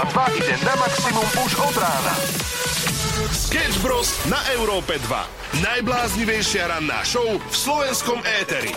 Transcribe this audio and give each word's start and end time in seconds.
Európa 0.00 0.32
2 0.32 0.40
ide 0.40 0.56
na 0.64 0.74
maximum 0.80 1.28
už 1.44 1.52
od 1.60 1.76
rána. 1.76 2.14
Sketch 3.36 3.84
Bros. 3.84 4.16
na 4.32 4.40
Európe 4.56 4.96
2. 4.96 5.60
Najbláznivejšia 5.60 6.72
ranná 6.72 7.04
show 7.04 7.36
v 7.36 7.52
slovenskom 7.52 8.16
éteri. 8.40 8.72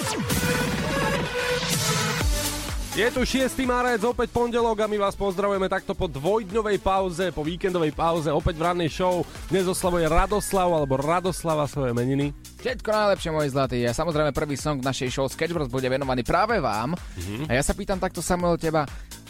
Je 3.00 3.08
tu 3.08 3.24
6. 3.24 3.56
marec, 3.64 4.04
opäť 4.04 4.36
pondelok 4.36 4.84
a 4.84 4.92
my 4.92 5.00
vás 5.00 5.16
pozdravujeme 5.16 5.72
takto 5.72 5.96
po 5.96 6.12
dvojdňovej 6.12 6.78
pauze, 6.84 7.32
po 7.32 7.48
víkendovej 7.48 7.96
pauze, 7.96 8.28
opäť 8.28 8.60
v 8.60 8.64
rannej 8.68 8.92
show. 8.92 9.24
Dnes 9.48 9.64
oslavuje 9.64 10.04
Radoslav 10.12 10.76
alebo 10.76 11.00
Radoslava 11.00 11.72
svoje 11.72 11.96
meniny. 11.96 12.36
Všetko 12.60 12.92
najlepšie, 12.92 13.32
môj 13.32 13.48
zlatý. 13.48 13.80
A 13.88 13.96
samozrejme 13.96 14.36
prvý 14.36 14.60
song 14.60 14.84
v 14.84 14.92
našej 14.92 15.08
show 15.08 15.32
Sketch 15.32 15.56
Bros 15.56 15.72
bude 15.72 15.88
venovaný 15.88 16.28
práve 16.28 16.60
vám. 16.60 17.00
Mm-hmm. 17.00 17.48
A 17.48 17.52
ja 17.56 17.64
sa 17.64 17.72
pýtam 17.72 17.96
takto 17.96 18.20
Samuel 18.20 18.60
teba, 18.60 18.84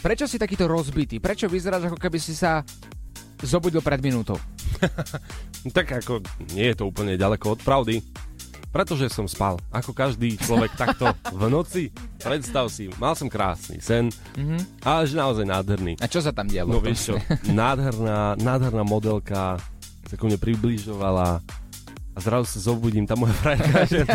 prečo 0.04 0.28
si 0.28 0.36
takýto 0.36 0.68
rozbitý? 0.68 1.16
Prečo 1.16 1.48
vyzeráš 1.48 1.88
ako 1.88 1.96
keby 1.96 2.20
si 2.20 2.36
sa 2.36 2.60
zobudil 3.40 3.80
pred 3.80 4.04
minútou? 4.04 4.36
tak 5.76 6.04
ako 6.04 6.20
nie 6.52 6.68
je 6.68 6.76
to 6.76 6.84
úplne 6.84 7.16
ďaleko 7.16 7.56
od 7.56 7.60
pravdy. 7.64 8.04
Pretože 8.68 9.06
som 9.06 9.30
spal, 9.30 9.56
ako 9.70 9.94
každý 9.94 10.34
človek 10.36 10.76
takto 10.82 11.08
v 11.32 11.42
noci. 11.48 11.88
Predstav 12.20 12.68
si, 12.68 12.92
mal 13.00 13.16
som 13.16 13.32
krásny 13.32 13.80
sen, 13.80 14.12
mm-hmm. 14.36 14.84
ale 14.84 15.08
že 15.08 15.14
naozaj 15.16 15.46
nádherný. 15.46 15.92
A 16.02 16.10
čo 16.10 16.20
sa 16.20 16.36
tam 16.36 16.52
dialo? 16.52 16.76
No 16.76 16.84
vieš 16.84 17.14
čo, 17.14 17.14
nádherná, 17.54 18.36
nádherná 18.36 18.84
modelka 18.84 19.56
sa 20.04 20.14
ku 20.20 20.28
mne 20.28 20.36
približovala 20.36 21.40
a 22.14 22.18
zrazu 22.22 22.46
sa 22.46 22.70
zobudím, 22.70 23.02
tá 23.10 23.18
moja 23.18 23.34
frajerka, 23.34 23.90
že 23.90 24.06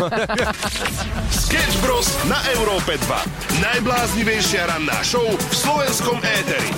Sketch 1.28 1.76
Bros. 1.84 2.08
na 2.24 2.40
Európe 2.56 2.96
2. 2.96 3.60
Najbláznivejšia 3.60 4.72
ranná 4.72 5.04
show 5.04 5.24
v 5.24 5.54
slovenskom 5.54 6.16
éteri. 6.24 6.72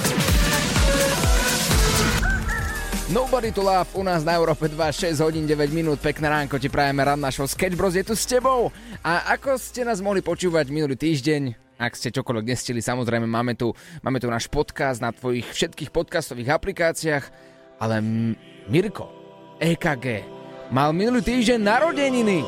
Nobody 3.13 3.53
to 3.53 3.61
love 3.63 3.93
u 3.95 4.03
nás 4.03 4.25
na 4.25 4.35
Európe 4.35 4.67
2, 4.67 5.15
6 5.15 5.21
hodín 5.21 5.45
9 5.45 5.69
minút, 5.71 6.01
pekné 6.01 6.33
ránko 6.33 6.57
ti 6.57 6.73
prajeme 6.73 7.05
rad 7.05 7.21
našho 7.21 7.45
Sketch 7.47 7.77
Bros 7.77 7.95
je 7.95 8.03
tu 8.03 8.17
s 8.17 8.25
tebou. 8.27 8.73
A 9.05 9.37
ako 9.39 9.61
ste 9.61 9.85
nás 9.87 10.01
mohli 10.03 10.25
počúvať 10.25 10.73
minulý 10.73 10.97
týždeň, 10.97 11.55
ak 11.77 11.93
ste 11.93 12.11
čokoľvek 12.11 12.51
nestili, 12.51 12.81
samozrejme 12.83 13.29
máme 13.29 13.55
tu, 13.55 13.71
máme 14.03 14.19
tu 14.19 14.27
náš 14.27 14.49
podcast 14.49 14.99
na 14.99 15.13
tvojich 15.13 15.45
všetkých 15.45 15.93
podcastových 15.93 16.57
aplikáciách, 16.57 17.25
ale 17.79 18.01
M- 18.01 18.35
Mirko, 18.67 19.07
EKG, 19.61 20.42
mal 20.73 20.97
minulý 20.97 21.21
týždeň 21.21 21.61
narodeniny. 21.61 22.41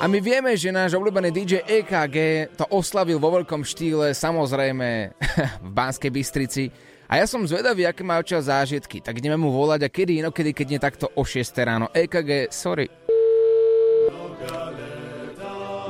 A 0.00 0.04
my 0.08 0.18
vieme, 0.20 0.56
že 0.56 0.72
náš 0.72 0.96
obľúbený 0.96 1.28
DJ 1.32 1.60
EKG 1.64 2.16
to 2.56 2.64
oslavil 2.72 3.20
vo 3.20 3.36
veľkom 3.36 3.62
štýle, 3.62 4.16
samozrejme 4.16 4.88
v 5.68 5.70
Banskej 5.70 6.10
Bystrici. 6.10 6.64
A 7.04 7.20
ja 7.20 7.28
som 7.28 7.44
zvedavý, 7.44 7.84
aké 7.84 8.00
má 8.00 8.16
očia 8.16 8.40
zážitky, 8.40 9.04
tak 9.04 9.20
ideme 9.20 9.36
mu 9.36 9.52
volať 9.52 9.80
a 9.86 9.92
kedy 9.92 10.24
inokedy, 10.24 10.56
keď 10.56 10.66
nie 10.66 10.80
takto 10.80 11.06
o 11.12 11.22
6 11.22 11.52
ráno. 11.60 11.86
EKG, 11.92 12.48
sorry. 12.48 12.88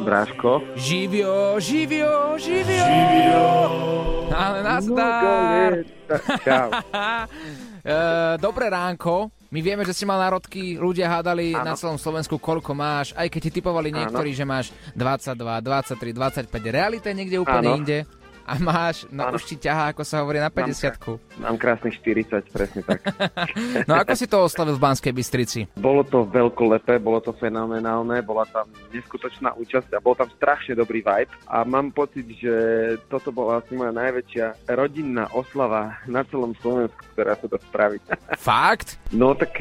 Bráško. 0.04 0.74
Živio, 0.74 1.56
živio, 1.62 2.36
živio. 2.36 2.82
živio. 2.82 3.44
Ale 4.34 4.58
nazdar. 4.66 5.72
Čau. 6.44 6.68
Uh, 6.68 8.36
dobré 8.44 8.68
ránko. 8.68 9.30
My 9.54 9.62
vieme, 9.62 9.86
že 9.86 9.94
si 9.94 10.02
mal 10.02 10.18
národky, 10.18 10.74
ľudia 10.74 11.06
hádali 11.06 11.54
ano. 11.54 11.62
na 11.62 11.72
celom 11.78 11.94
Slovensku, 11.94 12.42
koľko 12.42 12.74
máš, 12.74 13.14
aj 13.14 13.30
keď 13.30 13.40
ti 13.46 13.50
typovali 13.62 13.94
niektorí, 13.94 14.34
ano. 14.34 14.38
že 14.42 14.44
máš 14.44 14.66
22, 14.98 15.38
23, 15.38 16.50
25, 16.50 16.50
realita 16.74 17.06
je 17.14 17.16
niekde 17.22 17.38
úplne 17.38 17.70
ano. 17.70 17.78
inde 17.78 18.02
a 18.44 18.60
máš, 18.60 19.08
no 19.08 19.24
ano. 19.24 19.40
už 19.40 19.48
ti 19.48 19.56
ťahá, 19.56 19.96
ako 19.96 20.04
sa 20.04 20.20
hovorí, 20.20 20.36
na 20.36 20.52
50 20.52 21.40
Mám, 21.40 21.56
krásnych 21.56 21.96
40, 22.04 22.44
presne 22.52 22.80
tak. 22.84 23.00
no 23.88 23.96
ako 23.96 24.12
si 24.12 24.28
to 24.28 24.44
oslavil 24.44 24.76
v 24.76 24.84
Banskej 24.84 25.12
Bystrici? 25.16 25.60
Bolo 25.80 26.04
to 26.04 26.28
veľkolepé, 26.28 27.00
bolo 27.00 27.24
to 27.24 27.32
fenomenálne, 27.32 28.20
bola 28.20 28.44
tam 28.52 28.68
neskutočná 28.92 29.56
účasť 29.56 29.96
a 29.96 29.98
bol 30.04 30.12
tam 30.12 30.28
strašne 30.36 30.76
dobrý 30.76 31.00
vibe 31.00 31.32
a 31.48 31.64
mám 31.64 31.88
pocit, 31.90 32.28
že 32.36 32.54
toto 33.08 33.32
bola 33.32 33.64
asi 33.64 33.72
moja 33.72 33.96
najväčšia 33.96 34.68
rodinná 34.76 35.24
oslava 35.32 35.96
na 36.04 36.20
celom 36.28 36.52
Slovensku, 36.60 37.00
ktorá 37.16 37.40
sa 37.40 37.48
to 37.48 37.56
spraví. 37.72 37.96
Fakt? 38.36 39.00
No 39.08 39.32
tak 39.32 39.56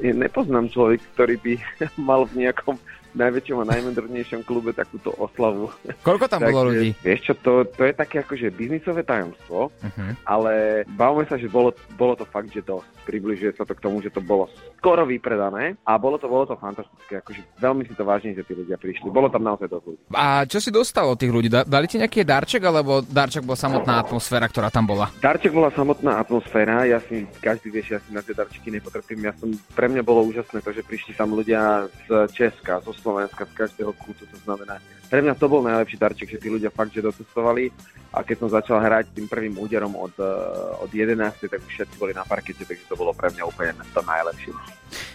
nepoznám 0.00 0.70
človek, 0.70 1.02
ktorý 1.18 1.34
by 1.42 1.52
mal 2.08 2.30
v 2.30 2.46
nejakom 2.46 2.78
najväčšom 3.16 3.58
a 3.64 3.68
najmodernejšom 3.72 4.44
klube 4.44 4.74
takúto 4.76 5.14
oslavu. 5.16 5.72
Koľko 6.04 6.26
tam 6.28 6.44
bolo 6.48 6.72
ľudí? 6.72 6.92
Vieš 7.00 7.32
čo, 7.32 7.32
to, 7.38 7.52
to 7.68 7.88
je 7.88 7.94
také 7.96 8.20
akože 8.20 8.52
biznisové 8.52 9.04
tajomstvo, 9.04 9.72
uh-huh. 9.72 10.10
ale 10.28 10.84
bavíme 10.96 11.24
sa, 11.28 11.40
že 11.40 11.48
bolo, 11.48 11.72
bolo 11.96 12.14
to 12.18 12.28
fakt, 12.28 12.52
že 12.52 12.64
dosť. 12.64 12.88
Približuje 13.08 13.56
sa 13.56 13.64
to 13.64 13.72
k 13.72 13.80
tomu, 13.80 14.04
že 14.04 14.12
to 14.12 14.20
bolo 14.20 14.52
skoro 14.76 15.08
vypredané 15.08 15.80
a 15.82 15.96
bolo 15.96 16.20
to, 16.20 16.28
bolo 16.28 16.44
to 16.44 16.54
fantastické. 16.60 17.24
Akože 17.24 17.40
veľmi 17.56 17.88
si 17.88 17.96
to 17.96 18.04
vážne, 18.04 18.36
že 18.36 18.44
tí 18.44 18.52
ľudia 18.52 18.76
prišli. 18.76 19.08
Bolo 19.08 19.32
tam 19.32 19.48
naozaj 19.48 19.68
dosť 19.68 19.84
ľudí. 19.88 20.02
A 20.12 20.44
čo 20.44 20.60
si 20.60 20.68
dostal 20.68 21.08
od 21.08 21.16
tých 21.16 21.32
ľudí? 21.32 21.48
Dali 21.48 21.86
ti 21.88 21.96
nejaký 21.96 22.22
darček, 22.22 22.62
alebo 22.62 23.00
darček 23.00 23.48
bola 23.48 23.56
samotná 23.56 24.04
atmosféra, 24.04 24.46
ktorá 24.46 24.68
tam 24.68 24.84
bola? 24.84 25.08
Darček 25.24 25.56
bola 25.56 25.72
samotná 25.72 26.20
atmosféra. 26.20 26.84
Ja 26.84 27.00
si, 27.00 27.24
každý 27.40 27.72
vieš, 27.72 27.96
ja 27.96 28.00
si 28.04 28.10
na 28.12 28.20
tie 28.20 28.36
darčeky 28.36 28.68
nepotrpím. 28.68 29.24
Ja 29.24 29.32
som, 29.40 29.50
pre 29.72 29.88
mňa 29.88 30.02
bolo 30.04 30.28
úžasné 30.28 30.60
to, 30.60 30.70
že 30.70 30.84
prišli 30.84 31.16
tam 31.16 31.32
ľudia 31.32 31.88
z 32.06 32.28
Česka, 32.36 32.84
zo 32.84 32.92
Slovenska, 32.98 33.46
z 33.46 33.54
každého 33.54 33.92
kútu, 33.94 34.26
to 34.26 34.38
znamená, 34.42 34.82
pre 35.08 35.24
mňa 35.24 35.34
to 35.40 35.46
bol 35.48 35.64
najlepší 35.64 35.96
darček, 35.96 36.28
že 36.28 36.42
tí 36.42 36.52
ľudia 36.52 36.68
fakt, 36.68 36.92
že 36.92 37.00
docestovali 37.00 37.72
a 38.12 38.20
keď 38.20 38.36
som 38.44 38.48
začal 38.52 38.82
hrať 38.82 39.16
tým 39.16 39.26
prvým 39.30 39.56
úderom 39.56 39.96
od, 39.96 40.12
uh, 40.20 40.82
od 40.84 40.90
11, 40.92 41.16
tak 41.48 41.60
už 41.62 41.72
všetci 41.72 41.96
boli 41.96 42.12
na 42.12 42.28
parkete, 42.28 42.64
takže 42.66 42.84
to 42.88 42.96
bolo 42.96 43.16
pre 43.16 43.32
mňa 43.32 43.44
úplne 43.48 43.72
to 43.94 44.00
najlepšie. 44.04 44.52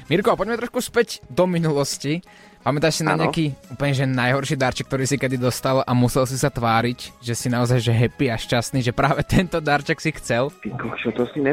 Mirko, 0.10 0.34
poďme 0.34 0.60
trošku 0.60 0.82
späť 0.82 1.22
do 1.30 1.46
minulosti. 1.46 2.22
Pamätáš 2.64 3.02
si 3.02 3.04
na 3.04 3.20
ano. 3.20 3.28
nejaký 3.28 3.52
úplne 3.76 3.92
že 3.92 4.08
najhorší 4.08 4.56
darček, 4.56 4.88
ktorý 4.88 5.04
si 5.04 5.20
kedy 5.20 5.36
dostal 5.36 5.84
a 5.84 5.92
musel 5.92 6.24
si 6.24 6.40
sa 6.40 6.48
tváriť, 6.48 7.20
že 7.20 7.36
si 7.36 7.52
naozaj 7.52 7.84
že 7.84 7.92
happy 7.92 8.32
a 8.32 8.40
šťastný, 8.40 8.80
že 8.80 8.96
práve 8.96 9.20
tento 9.36 9.60
darček 9.60 10.00
si 10.00 10.16
chcel? 10.16 10.48
Ty 10.64 10.70
kokšo, 10.72 11.12
to 11.12 11.28
si 11.36 11.44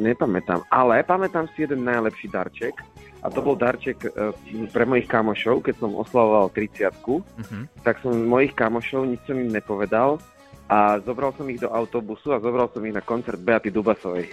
nepamätám, 0.00 0.64
ale 0.72 1.04
pamätám 1.04 1.52
si 1.52 1.68
jeden 1.68 1.84
najlepší 1.84 2.32
darček 2.32 2.80
a 3.24 3.32
to 3.32 3.40
bol 3.40 3.56
darček 3.56 4.04
uh, 4.04 4.36
pre 4.68 4.84
mojich 4.84 5.08
kamošov, 5.08 5.64
keď 5.64 5.74
som 5.80 5.96
oslavoval 5.96 6.52
30 6.52 6.92
uh-huh. 6.92 7.24
Mhm. 7.40 7.80
tak 7.80 8.04
som 8.04 8.12
mojich 8.12 8.52
kamošov, 8.52 9.08
nič 9.08 9.24
som 9.24 9.40
im 9.40 9.48
nepovedal 9.48 10.20
a 10.68 11.00
zobral 11.00 11.32
som 11.36 11.48
ich 11.48 11.60
do 11.60 11.68
autobusu 11.72 12.32
a 12.32 12.40
zobral 12.40 12.68
som 12.72 12.84
ich 12.84 12.92
na 12.92 13.04
koncert 13.04 13.36
Beaty 13.40 13.68
Dubasovej. 13.68 14.28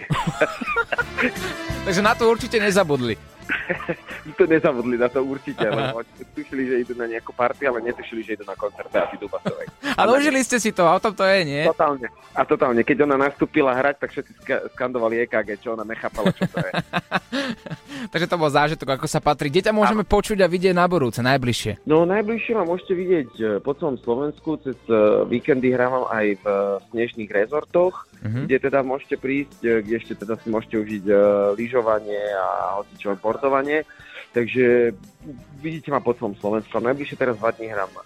Takže 1.87 2.01
na 2.03 2.15
to 2.15 2.27
určite 2.31 2.59
nezabudli. 2.59 3.30
to 4.37 4.43
nezabudli 4.47 4.97
na 4.97 5.09
to 5.09 5.23
určite, 5.23 5.63
lebo 5.65 6.01
tušili, 6.33 6.63
že 6.67 6.75
idú 6.87 6.93
na 6.97 7.05
nejakú 7.07 7.33
party, 7.33 7.67
ale 7.67 7.81
netušili, 7.85 8.21
že 8.23 8.39
idú 8.39 8.45
na 8.47 8.55
koncert 8.55 8.89
Beaty 8.91 9.17
Dubasovej. 9.21 9.67
Ale 9.97 10.09
užili 10.17 10.39
ste 10.41 10.57
si 10.57 10.71
to, 10.71 10.87
a 10.87 10.97
o 10.97 11.03
tom 11.03 11.13
to 11.13 11.23
je, 11.27 11.39
nie? 11.45 11.63
Totálne. 11.67 12.07
A 12.31 12.41
totálne. 12.47 12.81
Keď 12.81 12.97
ona 13.03 13.17
nastúpila 13.19 13.75
hrať, 13.75 13.95
tak 14.01 14.09
všetci 14.15 14.31
skandovali 14.73 15.27
EKG, 15.27 15.59
čo 15.59 15.75
ona 15.75 15.83
nechápala, 15.83 16.31
čo 16.31 16.47
to 16.47 16.57
je. 16.63 16.71
Takže 18.11 18.27
to 18.27 18.41
bol 18.41 18.49
zážitok, 18.49 18.97
ako 18.97 19.05
sa 19.05 19.21
patrí. 19.21 19.53
Kde 19.53 19.69
ťa 19.69 19.73
môžeme 19.75 20.01
Áno. 20.01 20.09
počuť 20.09 20.41
a 20.41 20.47
vidieť 20.49 20.73
na 20.73 20.89
budúce, 20.89 21.21
najbližšie? 21.21 21.85
No 21.85 22.07
najbližšie 22.07 22.53
ma 22.57 22.65
môžete 22.65 22.93
vidieť 22.97 23.31
e, 23.37 23.43
po 23.61 23.77
celom 23.77 23.99
Slovensku, 24.01 24.57
cez 24.63 24.77
e, 24.89 24.95
víkendy 25.29 25.69
hrávam 25.69 26.09
aj 26.09 26.41
v 26.41 26.45
e, 26.45 26.55
snežných 26.89 27.29
rezortoch, 27.29 28.09
uh-huh. 28.25 28.49
kde 28.49 28.57
teda 28.57 28.81
môžete 28.81 29.21
prísť, 29.21 29.85
kde 29.85 29.93
ešte 30.01 30.13
teda 30.17 30.39
si 30.41 30.47
môžete 30.49 30.75
užiť 30.81 31.03
lyžovanie 31.55 32.21
a 32.35 32.81
hocičo 32.81 33.13
portovanie. 33.31 33.87
Takže 34.35 34.91
vidíte 35.59 35.91
ma 35.91 36.03
po 36.03 36.15
celom 36.15 36.35
Slovensku. 36.35 36.71
Najbližšie 36.79 37.19
teraz 37.19 37.39
dva 37.39 37.51
dní 37.51 37.71
hrám 37.71 37.91
uh, 37.95 38.03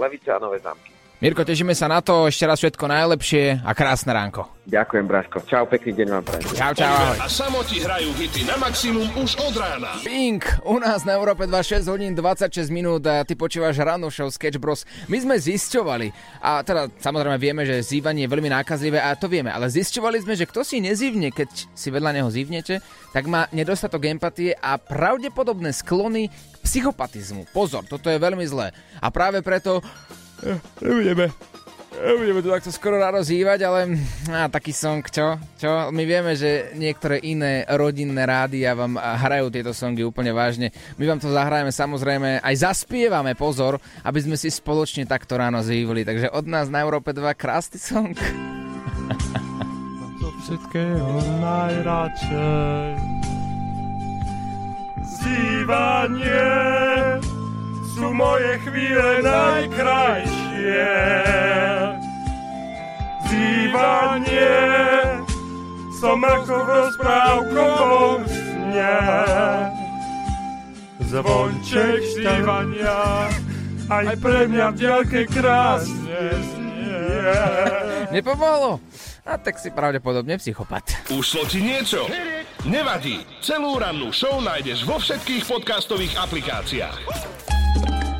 Levice 0.00 0.32
a 0.32 0.40
Nové 0.40 0.60
zámky. 0.60 1.01
Mirko, 1.22 1.46
tešíme 1.46 1.70
sa 1.70 1.86
na 1.86 2.02
to, 2.02 2.26
ešte 2.26 2.42
raz 2.50 2.58
všetko 2.58 2.82
najlepšie 2.90 3.62
a 3.62 3.70
krásne 3.78 4.10
ránko. 4.10 4.42
Ďakujem, 4.66 5.06
Braško. 5.06 5.46
Čau, 5.46 5.70
pekný 5.70 5.94
deň 5.94 6.08
vám 6.18 6.24
prajem. 6.26 6.50
Čau, 6.50 6.72
čau, 6.74 6.90
ahoj. 6.90 7.18
A 7.22 7.30
samoti 7.30 7.78
hrajú 7.78 8.10
hity 8.18 8.42
na 8.42 8.58
maximum 8.58 9.06
už 9.14 9.38
od 9.38 9.54
rána. 9.54 10.02
Pink, 10.02 10.42
u 10.66 10.82
nás 10.82 11.06
na 11.06 11.14
Európe 11.14 11.46
26 11.46 11.86
hodín 11.86 12.18
26 12.18 12.66
minút 12.74 13.06
a 13.06 13.22
ty 13.22 13.38
počúvaš 13.38 13.78
ráno 13.78 14.10
show 14.10 14.26
Sketch 14.34 14.58
Bros. 14.58 14.82
My 15.06 15.22
sme 15.22 15.38
zisťovali, 15.38 16.10
a 16.42 16.66
teda 16.66 16.90
samozrejme 16.98 17.38
vieme, 17.38 17.62
že 17.70 17.86
zývanie 17.86 18.26
je 18.26 18.32
veľmi 18.34 18.50
nákazlivé 18.50 18.98
a 18.98 19.14
to 19.14 19.30
vieme, 19.30 19.54
ale 19.54 19.70
zisťovali 19.70 20.26
sme, 20.26 20.34
že 20.34 20.50
kto 20.50 20.66
si 20.66 20.82
nezývne, 20.82 21.30
keď 21.30 21.70
si 21.70 21.94
vedľa 21.94 22.18
neho 22.18 22.26
zývnete, 22.34 22.82
tak 23.14 23.30
má 23.30 23.46
nedostatok 23.54 24.10
empatie 24.10 24.58
a 24.58 24.74
pravdepodobné 24.74 25.70
sklony 25.70 26.26
k 26.34 26.56
psychopatizmu. 26.66 27.46
Pozor, 27.54 27.86
toto 27.86 28.10
je 28.10 28.18
veľmi 28.18 28.42
zlé. 28.42 28.74
A 28.98 29.06
práve 29.14 29.38
preto 29.38 29.86
Nebudeme. 30.82 31.30
Nebudeme 31.92 32.40
tu 32.42 32.50
takto 32.50 32.72
skoro 32.72 32.96
narozývať, 32.98 33.58
ale 33.62 33.94
á, 34.32 34.48
taký 34.50 34.72
song, 34.74 35.04
čo? 35.06 35.38
čo? 35.60 35.92
My 35.92 36.02
vieme, 36.02 36.34
že 36.34 36.72
niektoré 36.74 37.20
iné 37.22 37.68
rodinné 37.68 38.26
rádia 38.26 38.74
vám 38.74 38.96
hrajú 38.98 39.52
tieto 39.52 39.70
songy 39.70 40.02
úplne 40.02 40.32
vážne. 40.34 40.72
My 40.98 41.04
vám 41.06 41.20
to 41.22 41.30
zahrajeme 41.30 41.70
samozrejme, 41.70 42.42
aj 42.42 42.54
zaspievame, 42.58 43.38
pozor, 43.38 43.78
aby 44.02 44.18
sme 44.18 44.34
si 44.40 44.50
spoločne 44.50 45.06
takto 45.06 45.38
ráno 45.38 45.62
zývili. 45.62 46.02
Takže 46.02 46.32
od 46.32 46.48
nás 46.48 46.66
na 46.72 46.82
Európe 46.82 47.14
2 47.14 47.22
krásny 47.38 47.78
song. 47.78 48.16
všetkého 50.42 51.22
najradšej. 51.38 52.98
Zývanie 55.22 56.50
sú 57.92 58.08
moje 58.16 58.56
chvíle 58.64 59.20
najkrajšie. 59.20 60.92
Zývanie 63.28 64.56
som 66.00 66.18
ako 66.24 66.54
v 66.56 66.68
rozprávkovom 66.72 68.20
sne. 68.28 69.00
Zvonček 71.12 72.00
štívania 72.16 73.28
aj 73.92 74.16
pre 74.16 74.48
mňa 74.48 74.66
v 74.72 74.76
diaľke 74.80 75.20
krásne 75.28 76.20
znie. 76.32 77.36
Nepomohlo? 78.08 78.80
A 79.22 79.38
tak 79.38 79.60
si 79.60 79.70
pravdepodobne 79.70 80.40
psychopat. 80.40 81.12
Ušlo 81.12 81.46
ti 81.46 81.62
niečo? 81.62 82.08
Nevadí. 82.66 83.22
Celú 83.44 83.78
rannú 83.78 84.10
show 84.10 84.40
nájdeš 84.42 84.82
vo 84.82 84.98
všetkých 84.98 85.46
podcastových 85.46 86.18
aplikáciách. 86.18 87.41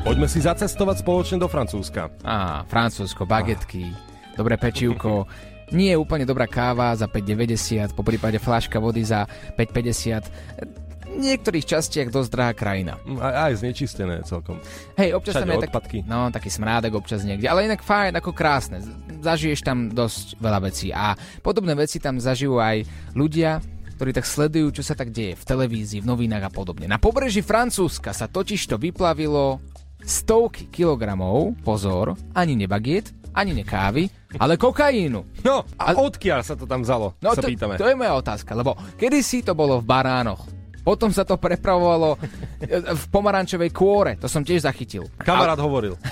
Poďme 0.03 0.27
si 0.27 0.43
zacestovať 0.43 0.99
spoločne 0.99 1.39
do 1.39 1.47
Francúzska. 1.47 2.11
Á, 2.27 2.67
Francúzsko, 2.67 3.23
bagetky, 3.23 3.87
dobré 4.35 4.59
pečívko, 4.59 5.23
nie 5.71 5.95
je 5.95 5.97
úplne 5.97 6.27
dobrá 6.27 6.43
káva 6.43 6.91
za 6.93 7.07
5,90, 7.07 7.95
po 7.95 8.03
prípade 8.03 8.35
fláška 8.35 8.83
vody 8.83 8.99
za 9.07 9.23
5,50. 9.55 11.07
V 11.07 11.21
niektorých 11.23 11.65
častiach 11.65 12.09
dosť 12.11 12.29
drahá 12.29 12.51
krajina. 12.51 12.99
Mm, 13.05 13.21
Aj, 13.21 13.33
aj 13.47 13.63
znečistené 13.63 14.15
celkom. 14.27 14.59
Hej, 14.99 15.15
občas 15.15 15.39
Všade 15.39 15.45
tam 15.45 15.53
je 15.55 15.59
tak, 15.61 15.69
odpadky. 15.71 15.97
no, 16.03 16.19
taký 16.35 16.49
smrádek 16.51 16.93
občas 16.93 17.23
niekde, 17.23 17.47
ale 17.47 17.63
inak 17.63 17.79
fajn, 17.79 18.19
ako 18.19 18.35
krásne. 18.35 18.83
Zažiješ 19.23 19.63
tam 19.63 19.87
dosť 19.87 20.35
veľa 20.43 20.59
vecí 20.67 20.91
a 20.91 21.15
podobné 21.39 21.79
veci 21.79 22.03
tam 22.03 22.19
zažijú 22.19 22.59
aj 22.59 22.83
ľudia, 23.15 23.63
ktorí 23.95 24.11
tak 24.11 24.27
sledujú, 24.27 24.73
čo 24.75 24.83
sa 24.83 24.99
tak 24.99 25.15
deje 25.15 25.37
v 25.37 25.43
televízii, 25.47 26.03
v 26.03 26.09
novinách 26.11 26.49
a 26.49 26.51
podobne. 26.51 26.91
Na 26.91 26.99
pobreží 26.99 27.39
Francúzska 27.39 28.11
sa 28.11 28.27
totiž 28.27 28.67
to 28.67 28.75
vyplavilo 28.75 29.61
stovky 30.03 30.67
kilogramov, 30.67 31.55
pozor, 31.61 32.13
ani 32.31 32.55
nebagiet, 32.55 33.09
ani 33.31 33.55
nekávy, 33.55 34.05
ale 34.35 34.55
kokainu. 34.55 35.25
No, 35.41 35.65
a 35.73 35.83
A- 35.89 35.97
odkiaľ 35.97 36.41
sa 36.41 36.53
to 36.53 36.63
tam 36.63 36.81
vzalo, 36.81 37.17
No 37.17 37.33
sa 37.33 37.41
to, 37.41 37.49
pýtame. 37.49 37.75
to 37.75 37.85
je 37.85 37.95
moja 37.95 38.13
otázka, 38.13 38.53
lebo 38.53 38.77
kedysi 38.93 39.41
to 39.41 39.51
bolo 39.51 39.79
v 39.79 39.85
baránoch. 39.85 40.45
Potom 40.83 41.09
sa 41.15 41.23
to 41.23 41.39
prepravovalo 41.39 42.19
e, 42.59 42.67
v 42.91 43.03
pomarančovej 43.07 43.71
kôre, 43.71 44.19
to 44.19 44.27
som 44.27 44.43
tiež 44.43 44.67
zachytil. 44.67 45.07
Kamarát 45.23 45.59
hovoril. 45.59 45.95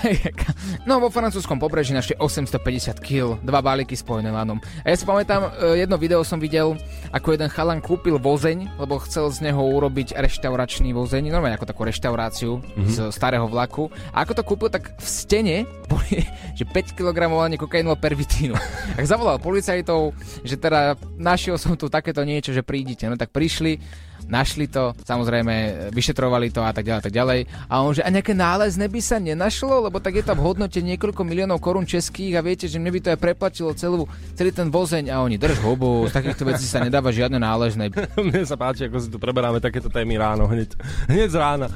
No 0.88 0.98
vo 0.98 1.12
francúzskom 1.12 1.60
pobreží 1.62 1.94
našli 1.94 2.18
850 2.18 2.98
kg, 2.98 3.38
dva 3.38 3.60
balíky 3.62 3.94
spojené 3.94 4.32
lanom. 4.34 4.58
A 4.82 4.90
ja 4.90 4.96
si 4.98 5.04
pamätám, 5.06 5.52
e, 5.60 5.84
jedno 5.84 6.00
video 6.00 6.24
som 6.24 6.40
videl, 6.40 6.74
ako 7.12 7.36
jeden 7.36 7.52
chalan 7.52 7.84
kúpil 7.84 8.16
vozeň, 8.18 8.80
lebo 8.80 8.98
chcel 9.04 9.28
z 9.30 9.50
neho 9.50 9.60
urobiť 9.60 10.16
reštauračný 10.16 10.90
vozeň, 10.96 11.28
normálne 11.28 11.54
ako 11.60 11.68
takú 11.68 11.82
reštauráciu 11.86 12.58
mm-hmm. 12.58 12.88
z 12.88 12.96
starého 13.12 13.46
vlaku. 13.46 13.92
A 14.10 14.24
ako 14.24 14.32
to 14.38 14.42
kúpil, 14.42 14.68
tak 14.72 14.96
v 14.96 15.06
stene 15.06 15.56
boli, 15.86 16.24
že 16.58 16.64
5 16.64 16.96
kg 16.96 17.18
kokainu 17.60 17.92
a 17.92 17.98
pervitínu. 17.98 18.56
Tak 18.92 19.08
zavolal 19.08 19.40
policajtov, 19.40 20.12
že 20.44 20.60
teda 20.60 21.00
našiel 21.16 21.56
som 21.56 21.72
tu 21.80 21.88
takéto 21.88 22.20
niečo, 22.28 22.52
že 22.52 22.60
prídite. 22.60 23.08
No 23.08 23.16
tak 23.16 23.32
prišli, 23.32 23.80
našli 24.28 24.68
to, 24.68 24.92
samozrejme 25.02 25.88
vyšetrovali 25.90 26.50
to 26.52 26.62
a 26.62 26.72
tak 26.74 26.86
ďalej, 26.86 27.02
tak 27.02 27.14
ďalej. 27.14 27.40
A 27.70 27.74
on, 27.82 27.92
že 27.94 28.02
a 28.04 28.10
nejaké 28.10 28.34
nálezné 28.36 28.86
by 28.86 29.00
sa 29.00 29.16
nenašlo, 29.18 29.88
lebo 29.88 29.98
tak 29.98 30.18
je 30.18 30.24
to 30.24 30.34
v 30.36 30.44
hodnote 30.44 30.78
niekoľko 30.78 31.22
miliónov 31.26 31.62
korún 31.62 31.86
českých 31.86 32.38
a 32.38 32.44
viete, 32.44 32.66
že 32.66 32.78
mne 32.78 32.92
by 32.94 33.00
to 33.02 33.08
aj 33.14 33.18
preplatilo 33.20 33.70
celú, 33.74 34.06
celý 34.34 34.50
ten 34.54 34.68
vozeň 34.68 35.10
a 35.12 35.22
oni 35.22 35.36
drž 35.38 35.58
hubu, 35.62 36.06
z 36.08 36.12
takýchto 36.14 36.44
vecí 36.48 36.66
sa 36.66 36.82
nedáva 36.82 37.14
žiadne 37.14 37.38
náležné. 37.38 37.90
Mne 38.18 38.42
sa 38.46 38.56
páči, 38.58 38.86
ako 38.86 38.98
si 38.98 39.08
tu 39.10 39.18
preberáme 39.18 39.58
takéto 39.58 39.90
témy 39.90 40.18
ráno, 40.18 40.46
hneď, 40.46 40.74
hneď 41.10 41.28
z 41.30 41.38
rána. 41.38 41.68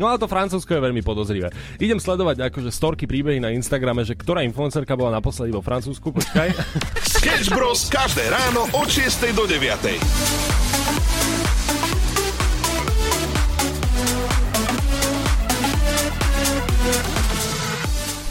No 0.00 0.08
ale 0.08 0.16
to 0.16 0.30
Francúzsko 0.30 0.72
je 0.72 0.80
veľmi 0.80 1.04
podozrivé. 1.04 1.52
Idem 1.76 2.00
sledovať 2.00 2.48
akože 2.48 2.72
storky 2.72 3.04
príbehy 3.04 3.44
na 3.44 3.52
Instagrame, 3.52 4.04
že 4.08 4.16
ktorá 4.16 4.40
influencerka 4.40 4.96
bola 4.96 5.20
naposledy 5.20 5.52
vo 5.52 5.60
Francúzsku, 5.60 6.08
počkaj. 6.12 6.48
Sketch 7.20 7.52
Bros. 7.52 7.92
každé 7.92 8.24
ráno 8.32 8.64
od 8.72 8.88
6 8.88 9.36
do 9.36 9.44
9. 9.44 10.61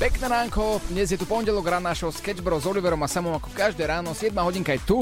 Pekné 0.01 0.33
ránko, 0.33 0.81
dnes 0.89 1.13
je 1.13 1.17
tu 1.21 1.29
pondelok 1.29 1.77
rána 1.77 1.93
show 1.93 2.09
Sketch 2.09 2.41
Bros 2.41 2.65
s 2.65 2.65
Oliverom 2.65 2.97
a 2.97 3.05
Samom 3.05 3.37
ako 3.37 3.53
každé 3.53 3.85
ráno, 3.85 4.17
7 4.17 4.33
hodinka 4.33 4.73
je 4.73 4.81
tu 4.81 4.97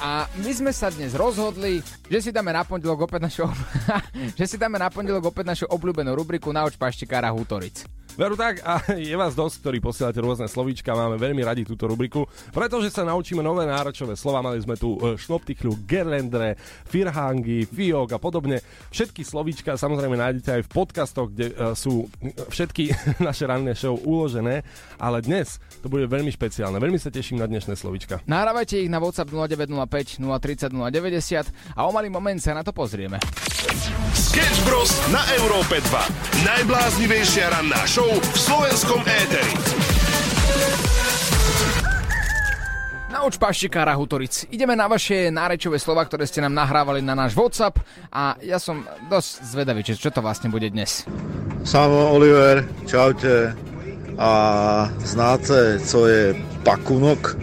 a 0.00 0.24
my 0.40 0.48
sme 0.56 0.72
sa 0.72 0.88
dnes 0.88 1.12
rozhodli, 1.12 1.84
že 2.08 2.18
si 2.24 2.30
dáme 2.32 2.56
na 2.56 2.64
pondelok 2.64 3.04
opäť 3.04 3.28
našu, 3.28 3.44
že 4.40 4.48
si 4.48 4.56
dáme 4.56 4.80
na 4.80 4.88
pondelok 4.88 5.36
opäť 5.36 5.52
našu 5.52 5.66
obľúbenú 5.68 6.16
rubriku 6.16 6.48
Nauč 6.48 6.80
paštikára 6.80 7.28
Hútoric. 7.28 7.84
Veru 8.18 8.34
tak, 8.34 8.58
a 8.66 8.82
je 8.98 9.14
vás 9.14 9.38
dosť, 9.38 9.62
ktorí 9.62 9.78
posielate 9.78 10.18
rôzne 10.18 10.50
slovíčka, 10.50 10.90
máme 10.90 11.14
veľmi 11.22 11.38
radi 11.46 11.62
túto 11.62 11.86
rubriku, 11.86 12.26
pretože 12.50 12.90
sa 12.90 13.06
naučíme 13.06 13.46
nové 13.46 13.62
náročové 13.62 14.18
slova. 14.18 14.42
Mali 14.42 14.58
sme 14.58 14.74
tu 14.74 14.98
e, 14.98 15.14
šnoptichľu, 15.14 15.86
gerlendre, 15.86 16.58
firhangy, 16.90 17.70
fiok 17.70 18.10
a 18.10 18.18
podobne. 18.18 18.58
Všetky 18.90 19.22
slovíčka 19.22 19.78
samozrejme 19.78 20.18
nájdete 20.18 20.50
aj 20.50 20.62
v 20.66 20.70
podcastoch, 20.74 21.30
kde 21.30 21.54
e, 21.54 21.78
sú 21.78 22.10
všetky 22.50 22.90
naše 23.28 23.46
ranné 23.46 23.78
show 23.78 23.94
uložené, 23.94 24.66
ale 24.98 25.22
dnes 25.22 25.62
to 25.78 25.86
bude 25.86 26.10
veľmi 26.10 26.34
špeciálne. 26.34 26.82
Veľmi 26.82 26.98
sa 26.98 27.14
teším 27.14 27.38
na 27.38 27.46
dnešné 27.46 27.78
slovíčka. 27.78 28.18
Nahrávajte 28.26 28.82
ich 28.82 28.90
na 28.90 28.98
WhatsApp 28.98 29.30
0905 29.30 30.18
030 30.18 30.74
090 30.74 31.78
a 31.78 31.86
o 31.86 31.94
malý 31.94 32.10
moment 32.10 32.42
sa 32.42 32.50
na 32.50 32.66
to 32.66 32.74
pozrieme. 32.74 33.22
Sketch 34.38 34.62
Bros. 34.70 34.94
na 35.10 35.18
Európe 35.34 35.82
2. 35.82 36.46
Najbláznivejšia 36.46 37.58
ranná 37.58 37.82
show 37.90 38.06
v 38.06 38.38
slovenskom 38.38 39.02
éteri. 39.02 39.50
Nauč 43.10 43.34
paštikára 43.34 43.98
Hutoric. 43.98 44.46
Ideme 44.54 44.78
na 44.78 44.86
vaše 44.86 45.34
nárečové 45.34 45.82
slova, 45.82 46.06
ktoré 46.06 46.22
ste 46.22 46.38
nám 46.38 46.54
nahrávali 46.54 47.02
na 47.02 47.18
náš 47.18 47.34
WhatsApp 47.34 47.82
a 48.14 48.38
ja 48.38 48.62
som 48.62 48.86
dosť 49.10 49.42
zvedavý, 49.42 49.82
čo, 49.82 49.98
čo 49.98 50.14
to 50.14 50.22
vlastne 50.22 50.54
bude 50.54 50.70
dnes. 50.70 51.02
Samo 51.66 52.14
Oliver, 52.14 52.62
čaute. 52.86 53.58
A 54.22 54.30
znáte, 55.02 55.82
co 55.82 56.06
je 56.06 56.30
pakunok? 56.62 57.34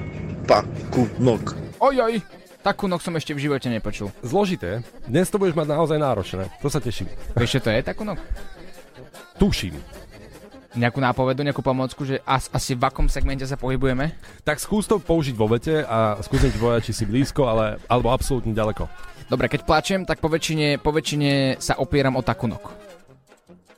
Pakunok. 0.48 1.60
Ojoj, 1.84 2.24
takú 2.66 2.90
nok 2.90 3.06
som 3.06 3.14
ešte 3.14 3.38
v 3.38 3.46
živote 3.46 3.70
nepočul. 3.70 4.10
Zložité. 4.26 4.82
Dnes 5.06 5.30
to 5.30 5.38
budeš 5.38 5.54
mať 5.54 5.70
naozaj 5.70 6.02
náročné. 6.02 6.50
To 6.66 6.68
sa 6.74 6.82
teším. 6.82 7.06
Vieš, 7.38 7.62
čo 7.62 7.62
to 7.62 7.70
je 7.70 7.86
takú 7.86 8.02
nok? 8.02 8.18
Tuším. 9.38 9.78
Nejakú 10.76 11.00
nápovedu, 11.00 11.46
nejakú 11.46 11.62
pomocku, 11.62 12.04
že 12.04 12.20
as, 12.26 12.50
asi 12.50 12.74
v 12.74 12.84
akom 12.84 13.06
segmente 13.08 13.46
sa 13.46 13.56
pohybujeme? 13.56 14.18
Tak 14.44 14.60
skús 14.60 14.90
to 14.90 14.98
použiť 14.98 15.38
vo 15.38 15.48
vete 15.48 15.86
a 15.86 16.20
skúsim 16.20 16.52
ti 16.52 16.60
povedať, 16.60 16.92
či 16.92 16.98
si 16.98 17.06
blízko, 17.08 17.48
ale, 17.48 17.80
alebo 17.88 18.12
absolútne 18.12 18.52
ďaleko. 18.52 18.90
Dobre, 19.32 19.48
keď 19.48 19.62
plačem, 19.64 20.02
tak 20.04 20.20
po 20.20 20.28
väčšine, 20.28 20.82
po 20.82 20.92
väčšine 20.92 21.62
sa 21.62 21.80
opieram 21.80 22.20
o 22.20 22.26
takú 22.26 22.50
nok. 22.50 22.76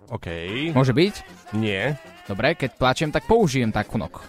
OK. 0.09 0.27
Môže 0.73 0.95
byť? 0.95 1.15
Nie. 1.59 1.99
Dobre, 2.25 2.55
keď 2.55 2.79
plačem, 2.79 3.09
tak 3.11 3.29
použijem 3.29 3.69
takú 3.69 3.99
nok. 3.99 4.23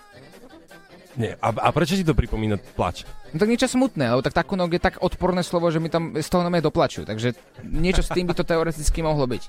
Nie. 1.19 1.35
A, 1.43 1.51
a 1.51 1.69
prečo 1.75 1.99
ti 1.99 2.07
to 2.07 2.15
pripomína 2.15 2.63
plač? 2.79 3.03
No 3.35 3.43
tak 3.43 3.51
niečo 3.51 3.67
smutné, 3.67 4.07
lebo 4.15 4.23
tak 4.23 4.39
takú 4.39 4.55
nok 4.55 4.71
je 4.71 4.81
tak 4.81 5.03
odporné 5.03 5.43
slovo, 5.43 5.67
že 5.67 5.83
mi 5.83 5.91
tam 5.91 6.15
z 6.15 6.29
toho 6.31 6.47
nome 6.47 6.63
doplačujú. 6.63 7.11
Takže 7.11 7.35
niečo 7.67 8.07
s 8.07 8.15
tým 8.15 8.31
by 8.31 8.39
to 8.39 8.47
teoreticky 8.47 9.03
mohlo 9.03 9.27
byť. 9.27 9.43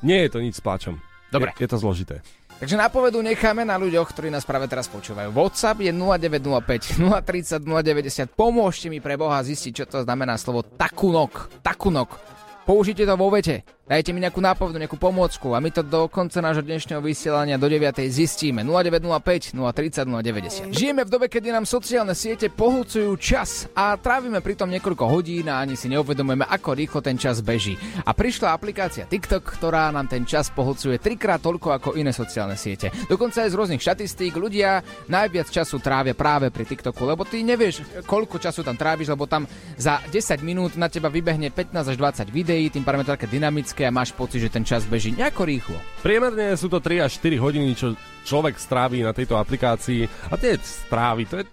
Nie 0.00 0.24
je 0.24 0.30
to 0.32 0.40
nič 0.40 0.56
s 0.56 0.64
plačom. 0.64 0.96
Dobre. 1.28 1.52
Je, 1.60 1.68
je 1.68 1.68
to 1.68 1.76
zložité. 1.76 2.24
Takže 2.56 2.80
nápovedu 2.80 3.20
necháme 3.20 3.68
na 3.68 3.76
ľuďoch, 3.76 4.08
ktorí 4.16 4.32
nás 4.32 4.48
práve 4.48 4.64
teraz 4.64 4.88
počúvajú. 4.88 5.28
WhatsApp 5.28 5.84
je 5.84 5.92
0905 5.92 6.96
030 6.96 7.60
090. 7.60 8.32
Pomôžte 8.32 8.88
mi 8.88 9.04
pre 9.04 9.20
Boha 9.20 9.36
zistiť, 9.44 9.72
čo 9.76 9.84
to 9.84 9.98
znamená 10.00 10.40
slovo 10.40 10.64
takunok. 10.64 11.60
Takunok. 11.60 12.35
Použite 12.66 13.06
to 13.06 13.14
vo 13.14 13.30
vete. 13.30 13.62
Dajte 13.86 14.10
mi 14.10 14.18
nejakú 14.18 14.42
nápovedu, 14.42 14.82
nejakú 14.82 14.98
pomôcku 14.98 15.54
a 15.54 15.62
my 15.62 15.70
to 15.70 15.86
do 15.86 16.10
konca 16.10 16.42
nášho 16.42 16.66
dnešného 16.66 16.98
vysielania 16.98 17.54
do 17.54 17.70
9. 17.70 18.02
zistíme. 18.10 18.66
0905 18.66 19.54
030 19.54 20.74
090. 20.74 20.74
Žijeme 20.74 21.06
v 21.06 21.10
dobe, 21.14 21.30
kedy 21.30 21.54
nám 21.54 21.70
sociálne 21.70 22.10
siete 22.18 22.50
pohľcujú 22.50 23.14
čas 23.14 23.70
a 23.78 23.94
trávime 23.94 24.42
pritom 24.42 24.66
niekoľko 24.74 25.06
hodín 25.06 25.46
a 25.46 25.62
ani 25.62 25.78
si 25.78 25.86
neuvedomujeme, 25.86 26.42
ako 26.50 26.74
rýchlo 26.74 26.98
ten 26.98 27.14
čas 27.14 27.38
beží. 27.38 27.78
A 28.02 28.10
prišla 28.10 28.58
aplikácia 28.58 29.06
TikTok, 29.06 29.46
ktorá 29.46 29.94
nám 29.94 30.10
ten 30.10 30.26
čas 30.26 30.50
pohľcuje 30.50 30.98
trikrát 30.98 31.38
toľko 31.38 31.78
ako 31.78 31.88
iné 31.94 32.10
sociálne 32.10 32.58
siete. 32.58 32.90
Dokonca 33.06 33.46
aj 33.46 33.54
z 33.54 33.58
rôznych 33.62 33.78
štatistík 33.86 34.34
ľudia 34.34 34.82
najviac 35.06 35.46
času 35.46 35.78
trávia 35.78 36.18
práve 36.18 36.50
pri 36.50 36.66
TikToku, 36.66 37.06
lebo 37.06 37.22
ty 37.22 37.46
nevieš, 37.46 38.02
koľko 38.02 38.42
času 38.42 38.66
tam 38.66 38.74
tráviš, 38.74 39.14
lebo 39.14 39.30
tam 39.30 39.46
za 39.78 40.02
10 40.10 40.42
minút 40.42 40.74
na 40.74 40.90
teba 40.90 41.06
vybehne 41.06 41.54
15 41.54 41.94
až 41.94 41.96
20 42.26 42.34
videí, 42.34 42.55
tým 42.72 42.82
je 42.82 43.04
to 43.04 43.14
také 43.14 43.28
dynamické 43.28 43.84
a 43.84 43.94
máš 43.94 44.10
pocit, 44.16 44.40
že 44.40 44.52
ten 44.52 44.64
čas 44.64 44.88
beží 44.88 45.12
nejako 45.12 45.42
rýchlo. 45.44 45.78
Priemerne 46.00 46.56
sú 46.56 46.72
to 46.72 46.80
3 46.80 47.04
až 47.04 47.20
4 47.20 47.36
hodiny, 47.36 47.76
čo 47.76 47.92
človek 48.24 48.56
stráví 48.56 49.04
na 49.04 49.12
tejto 49.12 49.36
aplikácii. 49.36 50.08
A 50.32 50.34
tie 50.40 50.56
správy, 50.58 51.28
to 51.28 51.44
je 51.44 51.46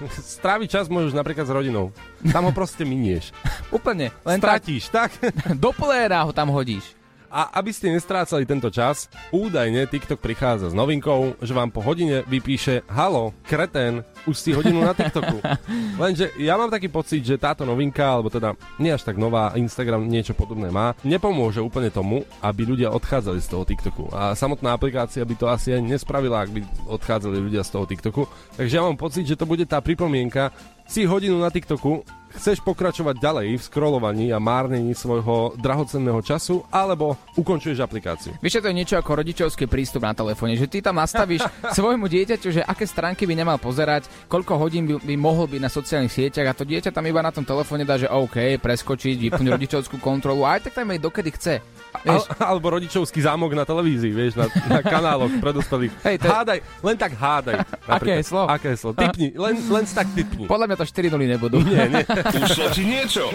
Stráviť 0.40 0.68
čas 0.80 0.86
môžeš 0.88 1.12
napríklad 1.12 1.46
s 1.48 1.52
rodinou. 1.52 1.92
Tam 2.32 2.48
ho 2.48 2.52
proste 2.58 2.84
minieš. 2.84 3.32
Úplne. 3.68 4.12
Len 4.24 4.38
tak, 4.40 4.64
Stratíš, 4.64 4.84
tak? 4.92 5.10
do 5.62 5.70
pléra 5.76 6.24
ho 6.24 6.32
tam 6.32 6.52
hodíš. 6.52 6.99
A 7.30 7.62
aby 7.62 7.70
ste 7.70 7.94
nestrácali 7.94 8.42
tento 8.42 8.66
čas, 8.74 9.06
údajne 9.30 9.86
TikTok 9.86 10.18
prichádza 10.18 10.74
s 10.74 10.74
novinkou, 10.74 11.38
že 11.38 11.54
vám 11.54 11.70
po 11.70 11.78
hodine 11.78 12.26
vypíše 12.26 12.82
Halo, 12.90 13.30
kreten, 13.46 14.02
už 14.26 14.34
si 14.34 14.50
hodinu 14.50 14.82
na 14.82 14.90
TikToku. 14.90 15.38
Lenže 16.02 16.34
ja 16.42 16.58
mám 16.58 16.74
taký 16.74 16.90
pocit, 16.90 17.22
že 17.22 17.38
táto 17.38 17.62
novinka, 17.62 18.02
alebo 18.02 18.34
teda 18.34 18.58
nie 18.82 18.90
až 18.90 19.06
tak 19.06 19.14
nová, 19.14 19.54
Instagram 19.54 20.10
niečo 20.10 20.34
podobné 20.34 20.74
má, 20.74 20.98
nepomôže 21.06 21.62
úplne 21.62 21.94
tomu, 21.94 22.26
aby 22.42 22.66
ľudia 22.66 22.90
odchádzali 22.90 23.38
z 23.38 23.48
toho 23.48 23.62
TikToku. 23.62 24.10
A 24.10 24.34
samotná 24.34 24.74
aplikácia 24.74 25.22
by 25.22 25.34
to 25.38 25.46
asi 25.46 25.70
ani 25.70 25.94
nespravila, 25.94 26.42
ak 26.42 26.50
by 26.50 26.60
odchádzali 26.90 27.38
ľudia 27.38 27.62
z 27.62 27.70
toho 27.78 27.86
TikToku. 27.86 28.26
Takže 28.58 28.74
ja 28.74 28.82
mám 28.82 28.98
pocit, 28.98 29.22
že 29.22 29.38
to 29.38 29.46
bude 29.46 29.62
tá 29.70 29.78
pripomienka, 29.78 30.50
si 30.90 31.06
hodinu 31.06 31.38
na 31.38 31.54
TikToku, 31.54 32.02
chceš 32.40 32.64
pokračovať 32.64 33.20
ďalej 33.20 33.60
v 33.60 33.62
scrollovaní 33.68 34.32
a 34.32 34.40
márnení 34.40 34.96
svojho 34.96 35.52
drahocenného 35.60 36.24
času, 36.24 36.64
alebo 36.72 37.12
ukončuješ 37.36 37.84
aplikáciu. 37.84 38.32
Vieš, 38.40 38.64
to 38.64 38.72
je 38.72 38.78
niečo 38.80 38.96
ako 38.96 39.20
rodičovský 39.20 39.68
prístup 39.68 40.08
na 40.08 40.16
telefóne, 40.16 40.56
že 40.56 40.64
ty 40.64 40.80
tam 40.80 40.96
nastavíš 40.96 41.44
svojmu 41.76 42.08
dieťaťu, 42.08 42.48
že 42.48 42.64
aké 42.64 42.88
stránky 42.88 43.28
by 43.28 43.36
nemal 43.36 43.60
pozerať, 43.60 44.08
koľko 44.32 44.56
hodín 44.56 44.88
by, 44.88 45.04
by 45.04 45.14
mohol 45.20 45.44
byť 45.44 45.60
na 45.60 45.68
sociálnych 45.68 46.16
sieťach 46.16 46.48
a 46.48 46.56
to 46.56 46.64
dieťa 46.64 46.88
tam 46.88 47.04
iba 47.04 47.20
na 47.20 47.28
tom 47.28 47.44
telefóne 47.44 47.84
dá, 47.84 48.00
že 48.00 48.08
OK, 48.08 48.56
preskočiť, 48.56 49.20
vypnúť 49.20 49.60
rodičovskú 49.60 50.00
kontrolu 50.00 50.48
a 50.48 50.56
aj 50.56 50.72
tak 50.72 50.80
tam 50.80 50.88
aj 50.96 51.04
dokedy 51.04 51.36
chce. 51.36 51.60
Al, 51.90 52.16
Vieš, 52.16 52.24
alebo 52.40 52.72
rodičovský 52.72 53.20
zámok 53.20 53.52
na 53.52 53.68
televízii, 53.68 54.14
vieš, 54.14 54.38
na, 54.40 54.48
na 54.70 54.80
kanáloch 54.80 55.28
predospelých. 55.42 55.92
Hej, 56.06 56.16
to 56.22 56.30
Hádaj, 56.30 56.58
len 56.80 56.96
tak 56.96 57.12
hádaj. 57.18 57.66
Aké 57.84 58.10
heslo? 58.22 58.46
Aké 58.48 58.72
heslo? 58.72 58.94
Typni, 58.94 59.34
len, 59.34 59.58
len 59.58 59.84
tak 59.84 60.06
typni. 60.14 60.46
podľa 60.46 60.70
mňa 60.70 60.76
to 60.80 60.86
4 60.86 61.12
nuly 61.12 61.26
nebudú. 61.28 61.58
Nie, 61.66 61.90
nie. 61.90 62.04
Ušlo 62.30 62.70
ti 62.70 62.86
niečo? 62.86 63.26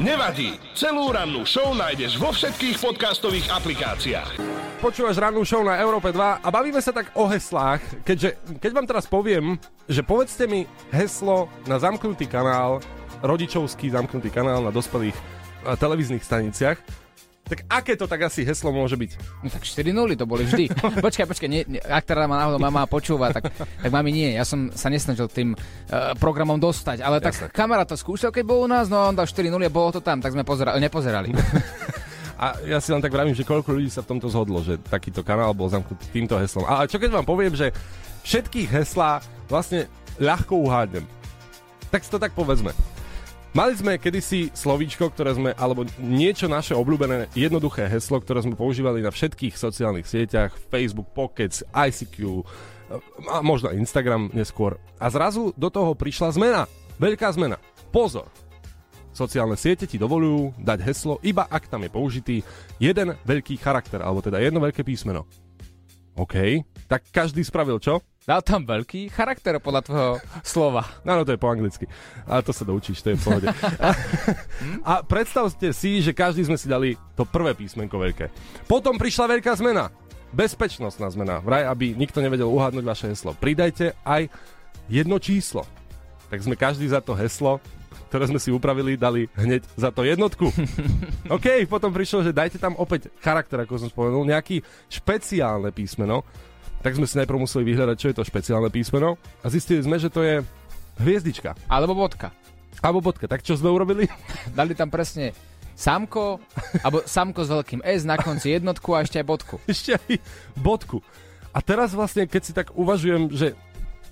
Nevadí. 0.00 0.56
Celú 0.72 1.12
rannú 1.12 1.44
show 1.44 1.76
nájdeš 1.76 2.16
vo 2.16 2.32
všetkých 2.32 2.80
podcastových 2.80 3.52
aplikáciách. 3.52 4.40
Počúvaš 4.80 5.20
rannú 5.20 5.44
show 5.44 5.60
na 5.60 5.76
Európe 5.76 6.08
2 6.08 6.40
a 6.40 6.48
bavíme 6.48 6.80
sa 6.80 6.88
tak 6.88 7.12
o 7.12 7.28
heslách, 7.28 7.84
keďže 8.00 8.40
keď 8.56 8.70
vám 8.72 8.86
teraz 8.88 9.04
poviem, 9.04 9.60
že 9.84 10.00
povedzte 10.00 10.48
mi 10.48 10.64
heslo 10.88 11.52
na 11.68 11.76
zamknutý 11.76 12.24
kanál, 12.24 12.80
rodičovský 13.20 13.92
zamknutý 13.92 14.32
kanál 14.32 14.64
na 14.64 14.72
dospelých 14.72 15.12
eh, 15.12 15.76
televíznych 15.76 16.24
staniciach, 16.24 16.80
tak 17.50 17.66
aké 17.66 17.98
to 17.98 18.06
tak 18.06 18.30
asi 18.30 18.46
heslo 18.46 18.70
môže 18.70 18.94
byť? 18.94 19.42
No 19.42 19.50
tak 19.50 19.66
4 19.66 19.90
nuly 19.90 20.14
to 20.14 20.22
boli 20.22 20.46
vždy. 20.46 20.70
Počkaj, 21.06 21.26
počkaj, 21.26 21.48
nie, 21.50 21.66
nie, 21.66 21.82
ak 21.82 22.06
teda 22.06 22.30
ma 22.30 22.46
náhodou 22.46 22.62
mama 22.62 22.86
počúva, 22.86 23.34
tak, 23.34 23.50
tak 23.50 23.90
mami 23.90 24.14
nie. 24.14 24.38
Ja 24.38 24.46
som 24.46 24.70
sa 24.70 24.86
nesnažil 24.86 25.26
tým 25.26 25.58
uh, 25.58 26.14
programom 26.22 26.62
dostať, 26.62 27.02
ale 27.02 27.18
tak 27.18 27.34
Jasné. 27.34 27.50
kamarát 27.50 27.90
to 27.90 27.98
skúšal, 27.98 28.30
keď 28.30 28.44
bol 28.46 28.62
u 28.62 28.68
nás, 28.70 28.86
no 28.86 29.10
on 29.10 29.18
dal 29.18 29.26
4 29.26 29.50
nuly 29.50 29.66
a 29.66 29.72
bolo 29.72 29.90
to 29.90 29.98
tam, 29.98 30.22
tak 30.22 30.30
sme 30.30 30.46
pozerali, 30.46 30.78
nepozerali. 30.78 31.34
A 32.40 32.56
ja 32.64 32.80
si 32.80 32.88
len 32.88 33.04
tak 33.04 33.12
vravím, 33.12 33.36
že 33.36 33.44
koľko 33.44 33.76
ľudí 33.76 33.92
sa 33.92 34.00
v 34.00 34.16
tomto 34.16 34.32
zhodlo, 34.32 34.64
že 34.64 34.80
takýto 34.80 35.20
kanál 35.20 35.52
bol 35.52 35.68
zamknutý 35.68 36.08
týmto 36.08 36.40
heslom. 36.40 36.64
A 36.64 36.88
čo 36.88 36.96
keď 36.96 37.20
vám 37.20 37.28
poviem, 37.28 37.52
že 37.52 37.68
všetkých 38.24 38.80
heslá 38.80 39.20
vlastne 39.44 39.92
ľahko 40.16 40.56
uhádnem. 40.64 41.04
Tak 41.92 42.00
si 42.00 42.08
to 42.08 42.16
tak 42.16 42.32
povedzme. 42.32 42.72
Mali 43.50 43.74
sme 43.74 43.98
kedysi 43.98 44.54
slovíčko, 44.54 45.10
ktoré 45.10 45.34
sme, 45.34 45.50
alebo 45.58 45.82
niečo 45.98 46.46
naše 46.46 46.70
obľúbené, 46.70 47.34
jednoduché 47.34 47.90
heslo, 47.90 48.22
ktoré 48.22 48.46
sme 48.46 48.54
používali 48.54 49.02
na 49.02 49.10
všetkých 49.10 49.58
sociálnych 49.58 50.06
sieťach, 50.06 50.54
Facebook, 50.70 51.10
Pockets, 51.10 51.66
ICQ, 51.74 52.46
a 53.26 53.42
možno 53.42 53.74
Instagram 53.74 54.30
neskôr. 54.30 54.78
A 55.02 55.10
zrazu 55.10 55.50
do 55.58 55.66
toho 55.66 55.98
prišla 55.98 56.30
zmena. 56.38 56.70
Veľká 57.02 57.26
zmena. 57.34 57.58
Pozor. 57.90 58.30
Sociálne 59.10 59.58
siete 59.58 59.90
ti 59.90 59.98
dovolujú 59.98 60.54
dať 60.62 60.78
heslo, 60.86 61.18
iba 61.26 61.42
ak 61.50 61.66
tam 61.66 61.82
je 61.82 61.90
použitý 61.90 62.36
jeden 62.78 63.18
veľký 63.26 63.58
charakter, 63.58 63.98
alebo 63.98 64.22
teda 64.22 64.38
jedno 64.38 64.62
veľké 64.62 64.86
písmeno. 64.86 65.26
OK, 66.14 66.62
tak 66.86 67.02
každý 67.10 67.42
spravil 67.42 67.82
čo? 67.82 67.98
Dal 68.20 68.44
tam 68.44 68.68
veľký 68.68 69.08
charakter 69.08 69.56
podľa 69.64 69.80
tvojho 69.80 70.12
slova. 70.44 70.84
Áno, 71.08 71.24
to 71.24 71.32
je 71.32 71.40
po 71.40 71.48
anglicky. 71.48 71.88
A 72.28 72.44
to 72.44 72.52
sa 72.52 72.68
doučíš, 72.68 73.00
to 73.00 73.12
je 73.12 73.16
v 73.16 73.24
pohode. 73.24 73.48
A, 73.80 73.88
a 74.92 74.94
predstavte 75.00 75.72
si, 75.72 76.04
že 76.04 76.12
každý 76.12 76.44
sme 76.44 76.60
si 76.60 76.68
dali 76.68 77.00
to 77.16 77.24
prvé 77.24 77.56
písmenko 77.56 77.96
veľké. 77.96 78.28
Potom 78.68 79.00
prišla 79.00 79.40
veľká 79.40 79.56
zmena. 79.56 79.88
Bezpečnostná 80.36 81.08
zmena. 81.08 81.40
Vraj, 81.40 81.64
aby 81.64 81.96
nikto 81.96 82.20
nevedel 82.20 82.52
uhádnuť 82.52 82.84
vaše 82.84 83.08
heslo. 83.08 83.32
Pridajte 83.32 83.96
aj 84.04 84.28
jedno 84.92 85.16
číslo. 85.16 85.64
Tak 86.28 86.44
sme 86.44 86.60
každý 86.60 86.92
za 86.92 87.00
to 87.00 87.16
heslo, 87.16 87.56
ktoré 88.12 88.28
sme 88.28 88.36
si 88.36 88.52
upravili, 88.52 89.00
dali 89.00 89.32
hneď 89.32 89.64
za 89.80 89.88
to 89.88 90.04
jednotku. 90.04 90.52
OK, 91.40 91.64
potom 91.64 91.88
prišlo, 91.88 92.28
že 92.28 92.36
dajte 92.36 92.60
tam 92.60 92.76
opäť 92.76 93.08
charakter, 93.24 93.64
ako 93.64 93.80
som 93.80 93.88
spomenul, 93.88 94.28
nejaký 94.28 94.60
špeciálne 94.92 95.72
písmeno. 95.72 96.20
Tak 96.80 96.96
sme 96.96 97.04
si 97.04 97.20
najprv 97.20 97.44
museli 97.44 97.68
vyhľadať, 97.68 97.96
čo 98.00 98.08
je 98.08 98.16
to 98.16 98.24
špeciálne 98.24 98.72
písmeno 98.72 99.20
a 99.44 99.46
zistili 99.52 99.84
sme, 99.84 100.00
že 100.00 100.08
to 100.08 100.24
je 100.24 100.40
hviezdička. 100.96 101.52
Alebo 101.68 101.92
bodka. 101.92 102.32
Alebo 102.80 103.04
bodka. 103.04 103.28
Tak 103.28 103.44
čo 103.44 103.52
sme 103.56 103.68
urobili? 103.68 104.08
Dali 104.58 104.72
tam 104.72 104.88
presne 104.88 105.36
samko, 105.76 106.40
alebo 106.80 107.04
samko 107.04 107.40
s 107.44 107.48
veľkým 107.52 107.80
S 107.84 108.04
na 108.08 108.16
konci 108.16 108.56
jednotku 108.56 108.96
a 108.96 109.04
ešte 109.04 109.20
aj 109.20 109.26
bodku. 109.28 109.56
Ešte 109.72 109.96
aj 109.96 110.20
bodku. 110.56 111.04
A 111.50 111.58
teraz 111.64 111.96
vlastne, 111.96 112.28
keď 112.28 112.42
si 112.44 112.52
tak 112.56 112.72
uvažujem, 112.72 113.32
že 113.32 113.58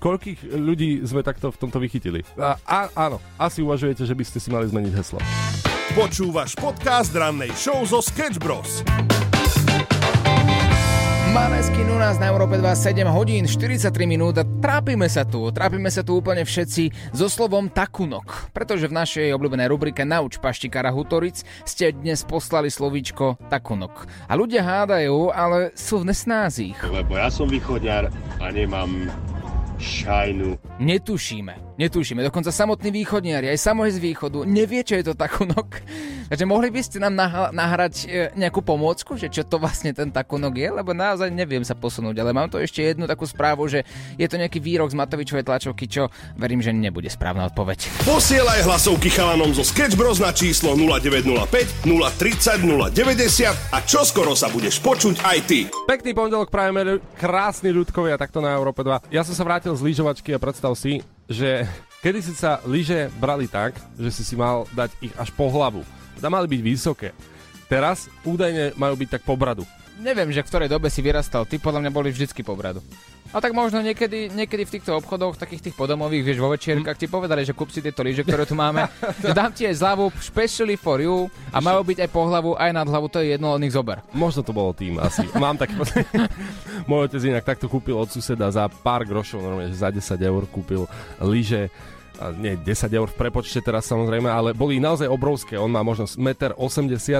koľkých 0.01 0.53
ľudí 0.53 1.05
sme 1.05 1.21
takto 1.21 1.53
v 1.53 1.59
tomto 1.59 1.77
vychytili. 1.77 2.25
A, 2.35 2.57
a 2.63 2.77
áno, 2.95 3.21
asi 3.37 3.61
uvažujete, 3.61 4.03
že 4.03 4.17
by 4.17 4.23
ste 4.25 4.39
si 4.41 4.49
mali 4.49 4.65
zmeniť 4.67 4.93
heslo. 4.95 5.19
Počúvaš 5.93 6.55
podcast 6.57 7.11
rannej 7.15 7.53
show 7.55 7.81
zo 7.85 7.99
Sketch 8.03 8.39
Bros. 8.39 8.83
Maneskin 11.29 11.85
u 11.93 12.01
nás 12.01 12.17
na 12.17 12.33
Európe 12.33 12.57
2 12.57 12.73
7 12.73 13.05
hodín 13.13 13.45
43 13.45 13.93
minút 14.09 14.33
a 14.41 14.47
trápime 14.47 15.05
sa 15.05 15.21
tu. 15.21 15.45
Trápime 15.53 15.93
sa 15.93 16.01
tu 16.01 16.17
úplne 16.17 16.41
všetci 16.41 17.13
so 17.13 17.29
slovom 17.29 17.69
takunok. 17.69 18.49
Pretože 18.49 18.89
v 18.89 18.97
našej 18.97 19.37
obľúbenej 19.37 19.69
rubrike 19.69 20.01
Nauč 20.01 20.41
paštikára 20.41 20.89
Hutoric 20.89 21.45
ste 21.69 21.93
dnes 21.93 22.25
poslali 22.25 22.73
slovíčko 22.73 23.37
takunok. 23.45 24.09
A 24.25 24.33
ľudia 24.33 24.65
hádajú, 24.65 25.29
ale 25.29 25.69
sú 25.77 26.01
v 26.01 26.09
nesnázích. 26.09 26.81
Lebo 26.89 27.13
ja 27.13 27.29
som 27.29 27.45
východňar 27.45 28.09
a 28.41 28.45
nemám 28.49 29.13
šajnu. 29.77 30.57
Netušíme, 30.81 31.68
netušíme. 31.79 32.19
Dokonca 32.27 32.51
samotný 32.51 32.91
východniari, 32.91 33.47
aj 33.47 33.63
samoj 33.63 33.95
z 33.95 34.03
východu, 34.03 34.43
nevie, 34.43 34.83
čo 34.83 34.99
je 34.99 35.07
to 35.07 35.13
takunok. 35.15 35.79
Takže 36.29 36.45
mohli 36.45 36.69
by 36.69 36.81
ste 36.83 37.01
nám 37.01 37.15
nah- 37.15 37.49
nahrať 37.49 38.05
e, 38.05 38.29
nejakú 38.37 38.61
pomôcku, 38.61 39.17
že 39.17 39.31
čo 39.31 39.41
to 39.47 39.57
vlastne 39.57 39.95
ten 39.95 40.11
takunok 40.11 40.53
je, 40.59 40.69
lebo 40.69 40.91
naozaj 40.93 41.31
neviem 41.31 41.63
sa 41.65 41.73
posunúť. 41.73 42.19
Ale 42.21 42.35
mám 42.35 42.51
tu 42.51 42.59
ešte 42.59 42.83
jednu 42.83 43.09
takú 43.09 43.25
správu, 43.25 43.65
že 43.65 43.81
je 44.19 44.27
to 44.29 44.37
nejaký 44.37 44.61
výrok 44.61 44.91
z 44.91 44.99
Matovičovej 44.99 45.47
tlačovky, 45.47 45.89
čo 45.89 46.11
verím, 46.37 46.61
že 46.61 46.75
nebude 46.75 47.09
správna 47.09 47.49
odpoveď. 47.49 47.89
Posielaj 48.11 48.67
hlasovky 48.67 49.09
chalanom 49.09 49.55
zo 49.55 49.63
Sketch 49.63 49.95
Bros 49.95 50.21
na 50.21 50.35
číslo 50.35 50.75
0905 50.75 51.87
030 51.87 52.61
090 52.93 53.73
a 53.73 53.77
čoskoro 53.87 54.35
sa 54.35 54.51
budeš 54.51 54.83
počuť 54.83 55.23
aj 55.23 55.37
ty. 55.47 55.65
Pekný 55.87 56.13
pondelok 56.13 56.51
prajeme, 56.51 57.01
krásny 57.17 57.73
ľudkovia, 57.73 58.19
takto 58.19 58.43
na 58.43 58.53
Európe 58.53 58.83
2. 58.85 59.09
Ja 59.09 59.25
som 59.25 59.33
sa 59.33 59.47
vrátil 59.47 59.73
z 59.73 59.81
lyžovačky 59.81 60.35
a 60.35 60.41
predstav 60.41 60.75
si, 60.77 61.01
že 61.29 61.69
kedy 62.01 62.19
si 62.25 62.33
sa 62.33 62.57
lyže 62.65 63.13
brali 63.21 63.45
tak, 63.45 63.77
že 63.95 64.09
si 64.09 64.25
si 64.25 64.33
mal 64.33 64.65
dať 64.73 64.91
ich 64.99 65.13
až 65.15 65.29
po 65.29 65.47
hlavu. 65.47 65.85
Teda 66.17 66.27
mali 66.27 66.49
byť 66.49 66.61
vysoké. 66.65 67.13
Teraz 67.69 68.09
údajne 68.25 68.73
majú 68.75 68.97
byť 68.97 69.09
tak 69.13 69.23
po 69.23 69.37
bradu. 69.37 69.63
Neviem, 69.99 70.31
že 70.31 70.39
v 70.39 70.47
ktorej 70.47 70.71
dobe 70.71 70.87
si 70.87 71.03
vyrastal. 71.03 71.43
Ty 71.43 71.59
podľa 71.59 71.83
mňa 71.83 71.91
boli 71.91 72.09
vždycky 72.15 72.39
po 72.39 72.55
bradu. 72.55 72.79
A 73.29 73.37
tak 73.37 73.53
možno 73.53 73.77
niekedy, 73.83 74.33
niekedy 74.33 74.65
v 74.65 74.73
týchto 74.79 74.97
obchodoch, 74.97 75.37
takých 75.37 75.69
tých 75.69 75.75
podomových, 75.77 76.25
vieš, 76.25 76.39
vo 76.41 76.49
večierkach 76.49 76.97
ti 76.97 77.05
povedali, 77.05 77.45
že 77.45 77.53
kúp 77.53 77.69
si 77.69 77.77
tieto 77.77 78.01
lyže, 78.01 78.25
ktoré 78.25 78.41
tu 78.47 78.57
máme, 78.57 78.89
že 79.21 79.37
dám 79.37 79.53
ti 79.53 79.69
aj 79.69 79.77
zľavu, 79.77 80.09
specially 80.17 80.73
for 80.73 80.97
you 80.97 81.29
a 81.53 81.61
majú 81.61 81.85
byť 81.85 82.07
aj 82.07 82.09
po 82.09 82.25
hlavu, 82.25 82.57
aj 82.57 82.71
nad 82.73 82.89
hlavu, 82.89 83.05
to 83.05 83.21
je 83.21 83.37
jedno, 83.37 83.53
len 83.53 83.69
ich 83.69 83.75
zober. 83.77 84.01
Možno 84.17 84.41
to 84.41 84.49
bolo 84.49 84.73
tým 84.73 84.97
asi. 84.97 85.29
Mám 85.37 85.61
taký. 85.61 85.77
Môj 86.89 87.05
otec 87.05 87.21
inak 87.29 87.45
takto 87.45 87.69
kúpil 87.69 87.93
od 87.93 88.09
suseda 88.09 88.49
za 88.49 88.65
pár 88.65 89.05
grošov, 89.05 89.45
normálne, 89.45 89.69
že 89.69 89.77
za 89.77 89.93
10 89.93 90.17
eur 90.25 90.49
kúpil 90.49 90.89
lyže 91.21 91.69
nie 92.35 92.59
10 92.59 92.91
eur 92.91 93.07
v 93.07 93.15
prepočte 93.15 93.63
teraz 93.63 93.87
samozrejme, 93.87 94.27
ale 94.27 94.51
boli 94.51 94.81
naozaj 94.81 95.07
obrovské. 95.07 95.55
On 95.55 95.71
má 95.71 95.79
možno 95.85 96.05
1,80 96.05 96.19
m 96.19 96.29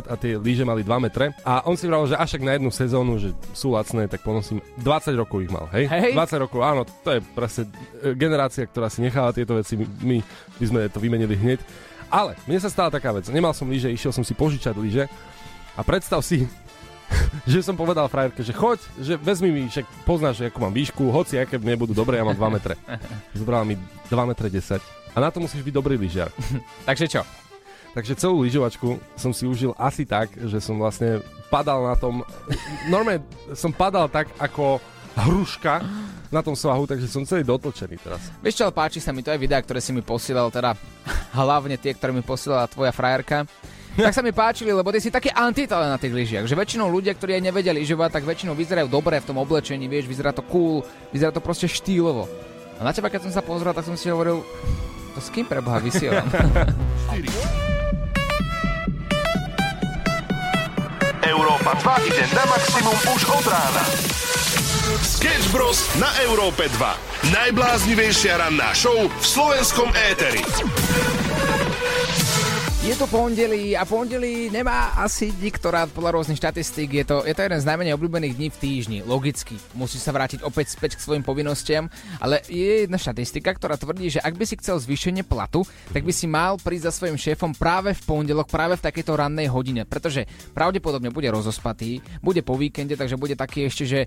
a 0.08 0.14
tie 0.20 0.36
lyže 0.36 0.68
mali 0.68 0.84
2 0.84 1.06
metre. 1.06 1.32
A 1.48 1.64
on 1.64 1.80
si 1.80 1.88
vravil, 1.88 2.12
že 2.12 2.20
až 2.20 2.40
ak 2.40 2.44
na 2.44 2.54
jednu 2.60 2.72
sezónu, 2.74 3.16
že 3.22 3.32
sú 3.56 3.74
lacné, 3.74 4.12
tak 4.12 4.22
ponosím. 4.22 4.60
20 4.82 5.16
rokov 5.16 5.46
ich 5.46 5.52
mal, 5.52 5.72
hej? 5.72 5.88
Hej. 5.88 6.14
20 6.16 6.44
rokov, 6.44 6.60
áno, 6.62 6.84
to 6.84 7.16
je 7.16 7.20
presne 7.34 7.64
e, 8.04 8.14
generácia, 8.14 8.68
ktorá 8.68 8.92
si 8.92 9.00
nechala 9.00 9.32
tieto 9.32 9.56
veci. 9.56 9.80
My, 9.80 10.20
my 10.60 10.66
sme 10.66 10.80
to 10.92 11.00
vymenili 11.00 11.36
hneď. 11.40 11.60
Ale 12.10 12.34
mne 12.50 12.58
sa 12.58 12.74
stala 12.74 12.90
taká 12.90 13.14
vec. 13.14 13.30
Nemal 13.30 13.54
som 13.54 13.70
lyže, 13.70 13.94
išiel 13.94 14.10
som 14.10 14.26
si 14.26 14.34
požičať 14.34 14.74
lyže 14.76 15.06
a 15.78 15.82
predstav 15.86 16.20
si, 16.26 16.50
že 17.52 17.66
som 17.66 17.76
povedal 17.76 18.06
frajerke, 18.08 18.46
že 18.46 18.54
choď, 18.54 18.80
že 19.02 19.14
vezmi 19.18 19.50
mi, 19.50 19.62
však 19.70 19.86
poznáš, 20.06 20.46
akú 20.46 20.62
mám 20.62 20.74
výšku, 20.74 21.10
hoci 21.10 21.42
aké 21.42 21.58
nebudú 21.58 21.94
dobré, 21.94 22.22
ja 22.22 22.26
mám 22.26 22.38
2 22.38 22.56
metre. 22.56 22.76
Zobrala 23.38 23.66
mi 23.66 23.76
2 24.08 24.30
metre 24.30 24.48
10. 24.50 24.82
A 25.14 25.18
na 25.18 25.34
to 25.34 25.42
musíš 25.42 25.66
byť 25.66 25.74
dobrý 25.74 25.98
lyžiar. 25.98 26.30
Takže 26.88 27.08
čo? 27.10 27.22
Takže 27.90 28.22
celú 28.22 28.46
lyžovačku 28.46 29.02
som 29.18 29.34
si 29.34 29.50
užil 29.50 29.74
asi 29.74 30.06
tak, 30.06 30.30
že 30.38 30.62
som 30.62 30.78
vlastne 30.78 31.26
padal 31.50 31.90
na 31.90 31.98
tom, 31.98 32.22
normálne 32.86 33.26
som 33.58 33.74
padal 33.74 34.06
tak 34.06 34.30
ako 34.38 34.78
hruška 35.18 35.82
na 36.30 36.46
tom 36.46 36.54
svahu, 36.54 36.86
takže 36.86 37.10
som 37.10 37.26
celý 37.26 37.42
dotlčený 37.42 37.98
teraz. 37.98 38.22
Vieš 38.46 38.62
čo, 38.62 38.66
páči 38.70 39.02
sa 39.02 39.10
mi 39.10 39.26
to 39.26 39.34
aj 39.34 39.42
videá, 39.42 39.58
ktoré 39.58 39.82
si 39.82 39.90
mi 39.90 40.06
posielal, 40.06 40.54
teda 40.54 40.78
hlavne 41.34 41.76
tie, 41.82 41.98
ktoré 41.98 42.14
mi 42.14 42.22
posielala 42.22 42.70
tvoja 42.70 42.94
frajerka. 42.94 43.50
Tak 43.98 44.14
sa 44.14 44.22
mi 44.22 44.30
páčili, 44.30 44.70
lebo 44.70 44.94
ty 44.94 45.02
si 45.02 45.10
taký 45.10 45.34
antitale 45.34 45.90
na 45.90 45.98
tých 45.98 46.14
lyžiach, 46.14 46.46
že 46.46 46.54
väčšinou 46.54 46.88
ľudia, 46.88 47.18
ktorí 47.18 47.36
aj 47.40 47.44
nevedia 47.44 47.74
lyžovať, 47.74 48.22
tak 48.22 48.24
väčšinou 48.28 48.54
vyzerajú 48.54 48.88
dobre 48.88 49.18
v 49.18 49.28
tom 49.28 49.42
oblečení, 49.42 49.90
vieš, 49.90 50.06
vyzerá 50.06 50.30
to 50.30 50.46
cool, 50.46 50.86
vyzerá 51.10 51.34
to 51.34 51.42
proste 51.42 51.66
štýlovo. 51.66 52.30
A 52.80 52.86
na 52.86 52.96
teba, 52.96 53.12
keď 53.12 53.28
som 53.28 53.34
sa 53.34 53.44
pozrel, 53.44 53.76
tak 53.76 53.84
som 53.84 53.98
si 53.98 54.08
hovoril, 54.08 54.46
to 55.18 55.20
s 55.20 55.34
kým 55.34 55.44
preboha 55.44 55.82
vysielam? 55.84 56.30
Európa 61.30 61.76
2 62.02 62.10
ide 62.10 62.24
na 62.34 62.44
maximum 62.48 62.98
už 63.14 63.22
od 63.30 63.46
rána. 63.46 63.84
Sketch 65.04 65.52
Bros. 65.54 65.86
na 66.02 66.10
Európe 66.26 66.66
2. 66.66 67.36
Najbláznivejšia 67.36 68.42
ranná 68.42 68.74
show 68.74 68.96
v 68.96 69.26
slovenskom 69.28 69.94
éteri. 70.10 70.42
Je 72.80 72.96
to 72.96 73.12
pondelí 73.12 73.76
a 73.76 73.84
pondelí 73.84 74.48
nemá 74.48 74.96
asi 74.96 75.36
nikto 75.36 75.68
rád 75.68 75.92
podľa 75.92 76.16
rôznych 76.16 76.40
štatistík. 76.40 77.04
Je 77.04 77.04
to, 77.04 77.28
je 77.28 77.36
to 77.36 77.44
jeden 77.44 77.60
z 77.60 77.68
najmenej 77.68 77.92
obľúbených 78.00 78.40
dní 78.40 78.48
v 78.48 78.56
týždni. 78.56 79.00
Logicky. 79.04 79.60
Musí 79.76 80.00
sa 80.00 80.16
vrátiť 80.16 80.48
opäť 80.48 80.80
späť 80.80 80.96
k 80.96 81.04
svojim 81.04 81.20
povinnostiam. 81.20 81.92
Ale 82.24 82.40
je 82.48 82.88
jedna 82.88 82.96
štatistika, 82.96 83.52
ktorá 83.52 83.76
tvrdí, 83.76 84.16
že 84.16 84.24
ak 84.24 84.32
by 84.32 84.48
si 84.48 84.56
chcel 84.64 84.80
zvýšenie 84.80 85.28
platu, 85.28 85.68
tak 85.92 86.08
by 86.08 86.14
si 86.16 86.24
mal 86.32 86.56
prísť 86.56 86.88
za 86.88 86.96
svojim 86.96 87.20
šéfom 87.20 87.52
práve 87.52 87.92
v 87.92 88.02
pondelok, 88.08 88.48
práve 88.48 88.80
v 88.80 88.86
takejto 88.88 89.12
rannej 89.12 89.52
hodine. 89.52 89.84
Pretože 89.84 90.24
pravdepodobne 90.56 91.12
bude 91.12 91.28
rozospatý, 91.28 92.00
bude 92.24 92.48
po 92.48 92.56
víkende, 92.56 92.96
takže 92.96 93.20
bude 93.20 93.36
taký 93.36 93.68
ešte, 93.68 93.84
že 93.84 94.00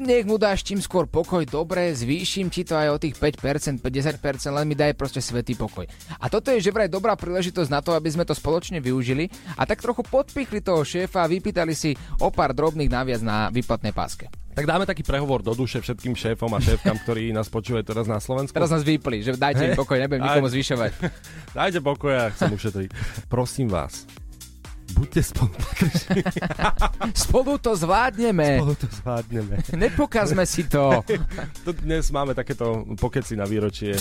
nech 0.00 0.24
mu 0.24 0.40
dáš 0.40 0.64
čím 0.64 0.80
skôr 0.80 1.04
pokoj, 1.04 1.44
dobre, 1.44 1.92
zvýšim 1.92 2.48
ti 2.48 2.64
to 2.64 2.72
aj 2.72 2.88
o 2.88 2.96
tých 2.96 3.20
5%, 3.20 3.84
50%, 3.84 4.48
len 4.48 4.64
mi 4.64 4.72
daj 4.72 4.96
proste 4.96 5.20
svetý 5.20 5.52
pokoj. 5.60 5.84
A 6.16 6.32
toto 6.32 6.48
je 6.48 6.64
že 6.64 6.72
vraj 6.72 6.88
dobrá 6.88 7.20
príležitosť 7.20 7.68
na 7.68 7.81
to, 7.82 7.92
aby 7.92 8.08
sme 8.08 8.24
to 8.24 8.32
spoločne 8.32 8.78
využili 8.78 9.28
a 9.58 9.66
tak 9.66 9.82
trochu 9.82 10.06
podpichli 10.06 10.62
toho 10.62 10.86
šéfa 10.86 11.26
a 11.26 11.30
vypýtali 11.30 11.74
si 11.74 11.92
o 12.22 12.30
pár 12.30 12.54
drobných 12.54 12.88
naviac 12.88 13.20
na 13.20 13.50
výplatnej 13.50 13.90
páske. 13.90 14.30
Tak 14.52 14.68
dáme 14.68 14.84
taký 14.84 15.00
prehovor 15.00 15.40
do 15.40 15.56
duše 15.56 15.80
všetkým 15.80 16.12
šéfom 16.12 16.52
a 16.52 16.60
šéfkam, 16.60 17.00
ktorí 17.00 17.32
nás 17.32 17.48
počúvajú 17.48 17.88
teraz 17.88 18.04
na 18.04 18.20
Slovensku. 18.20 18.52
Teraz 18.52 18.68
nás 18.68 18.84
vypli, 18.84 19.24
že 19.24 19.32
dajte 19.32 19.64
mi 19.64 19.72
pokoj, 19.72 19.96
nebudem 19.96 20.20
nikomu 20.28 20.52
zvyšovať. 20.52 20.90
Dajte 21.56 21.80
pokoj 21.80 22.12
a 22.12 22.28
chcem 22.36 22.52
ušetriť. 22.52 22.88
Prosím 23.32 23.72
vás, 23.72 24.04
buďte 24.92 25.22
spolu. 25.22 25.54
Spolu 27.24 27.52
to 27.58 27.72
zvládneme. 27.76 28.60
Spolu 28.60 28.74
to 28.76 28.86
zvládneme. 28.88 29.54
Nepokazme 29.82 30.44
si 30.46 30.68
to. 30.68 31.00
To 31.66 31.70
dnes 31.70 32.10
máme 32.10 32.34
takéto 32.34 32.82
pokeci 32.98 33.38
na 33.38 33.46
výročie 33.46 33.94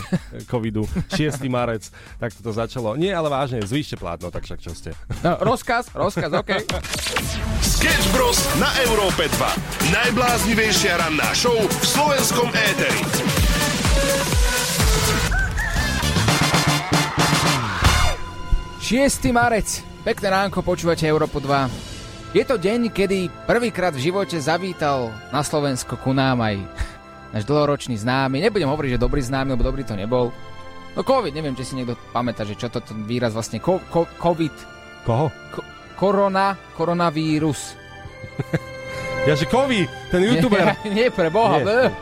covidu. 0.50 0.82
6. 1.14 1.46
marec, 1.46 1.94
tak 2.18 2.34
to 2.34 2.50
začalo. 2.50 2.98
Nie, 2.98 3.14
ale 3.14 3.30
vážne, 3.30 3.62
zvýšte 3.62 4.02
plátno, 4.02 4.34
tak 4.34 4.50
však 4.50 4.60
čo 4.60 4.74
ste. 4.74 4.98
No, 5.22 5.38
rozkaz, 5.46 5.94
rozkaz, 5.94 6.34
OK. 6.42 6.66
Sketch 7.62 8.08
Bros. 8.18 8.42
na 8.58 8.74
Európe 8.82 9.30
2. 9.30 9.94
Najbláznivejšia 9.94 10.98
ranná 10.98 11.30
show 11.38 11.54
v 11.54 11.86
slovenskom 11.86 12.50
éteri. 12.50 13.02
Šiestý 18.82 19.30
marec. 19.30 19.91
Pekné 20.02 20.34
ránko, 20.34 20.66
počúvate 20.66 21.06
Európu 21.06 21.38
2. 21.38 22.34
Je 22.34 22.42
to 22.42 22.58
deň, 22.58 22.90
kedy 22.90 23.30
prvýkrát 23.46 23.94
v 23.94 24.10
živote 24.10 24.34
zavítal 24.42 25.14
na 25.30 25.46
Slovensko 25.46 25.94
ku 25.94 26.10
nám 26.10 26.42
aj 26.42 26.58
náš 27.38 27.46
dlhoročný 27.46 28.02
známy. 28.02 28.42
Nebudem 28.42 28.66
hovoriť, 28.66 28.98
že 28.98 29.04
dobrý 29.04 29.22
známy, 29.22 29.54
lebo 29.54 29.62
dobrý 29.62 29.86
to 29.86 29.94
nebol. 29.94 30.34
No 30.98 31.06
COVID, 31.06 31.38
neviem, 31.38 31.54
či 31.54 31.70
si 31.70 31.78
niekto 31.78 31.94
pamätá, 32.10 32.42
že 32.50 32.58
čo 32.58 32.66
to 32.74 32.82
ten 32.82 33.06
výraz 33.06 33.38
vlastne, 33.38 33.62
ko, 33.62 33.78
ko, 33.94 34.10
COVID, 34.18 34.56
Koho? 35.06 35.30
ko, 35.54 35.62
korona, 35.96 36.58
koronavírus. 36.74 37.78
Ja, 39.22 39.38
že 39.38 39.46
Kovi, 39.46 39.86
ten 40.10 40.26
youtuber. 40.26 40.74
Nie, 40.82 40.90
nie 40.98 41.08
pre 41.14 41.30
Boha. 41.30 41.62
Nie. 41.62 41.94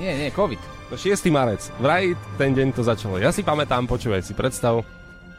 Nie, 0.00 0.12
nie, 0.16 0.28
COVID. 0.32 0.56
No 0.88 0.96
6. 0.96 1.20
marec. 1.28 1.68
Vraj 1.76 2.16
ten 2.40 2.56
deň 2.56 2.72
to 2.72 2.80
začalo. 2.80 3.20
Ja 3.20 3.28
si 3.28 3.44
pamätám, 3.44 3.84
počúvaj 3.84 4.24
si, 4.24 4.32
predstav. 4.32 4.80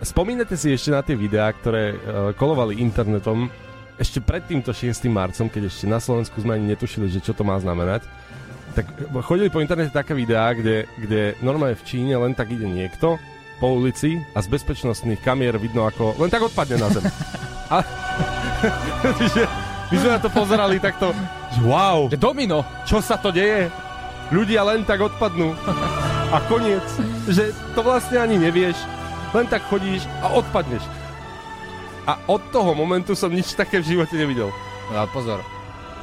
Spomínate 0.06 0.54
si 0.54 0.70
ešte 0.70 0.94
na 0.94 1.02
tie 1.02 1.18
videá, 1.18 1.50
ktoré 1.50 1.98
uh, 1.98 1.98
kolovali 2.38 2.78
internetom 2.78 3.50
ešte 3.98 4.22
pred 4.22 4.46
týmto 4.46 4.70
6. 4.70 5.10
marcom, 5.10 5.50
keď 5.50 5.65
ešte 5.65 5.89
na 5.89 5.98
Slovensku 5.98 6.38
sme 6.46 6.62
ani 6.62 6.78
netušili, 6.78 7.10
že 7.10 7.26
čo 7.26 7.34
to 7.34 7.41
má 7.41 7.58
znamenať. 7.58 8.06
Tak 8.78 8.86
chodili 9.26 9.50
po 9.50 9.63
internete 9.63 9.89
také 9.89 10.13
videá, 10.13 10.52
kde, 10.54 10.86
kde 11.00 11.34
normálne 11.41 11.80
v 11.80 11.88
Číne 11.88 12.13
len 12.20 12.36
tak 12.38 12.52
ide 12.54 12.68
niekto 12.68 13.18
po 13.58 13.72
ulici 13.72 14.20
a 14.36 14.44
z 14.44 14.52
bezpečnostných 14.52 15.24
kamier 15.24 15.56
vidno 15.56 15.88
ako 15.88 16.20
len 16.20 16.28
tak 16.30 16.44
odpadne 16.44 16.76
na 16.78 16.89
zem. 16.91 17.04
A, 17.65 17.82
že 19.34 19.50
my 19.89 19.96
sme 19.98 20.10
na 20.13 20.20
to 20.22 20.30
pozerali 20.30 20.78
takto, 20.78 21.18
že 21.50 21.65
wow, 21.65 22.06
Že 22.13 22.22
domino. 22.22 22.62
čo 22.86 23.02
sa 23.02 23.18
to 23.18 23.34
deje? 23.34 23.74
Ľudia 24.30 24.62
len 24.70 24.86
tak 24.86 25.02
odpadnú. 25.02 25.58
A 26.30 26.38
koniec. 26.46 26.86
Že 27.26 27.58
to 27.74 27.82
vlastne 27.82 28.22
ani 28.22 28.38
nevieš. 28.38 28.78
Len 29.36 29.52
tak 29.52 29.67
chodíš 29.67 30.08
a 30.24 30.32
odpadneš. 30.32 30.80
A 32.08 32.15
od 32.32 32.39
toho 32.56 32.71
momentu 32.71 33.12
som 33.19 33.28
nič 33.28 33.52
také 33.52 33.84
v 33.84 33.98
živote 33.98 34.15
nevidel. 34.15 34.48
No, 34.93 35.04
pozor. 35.12 35.43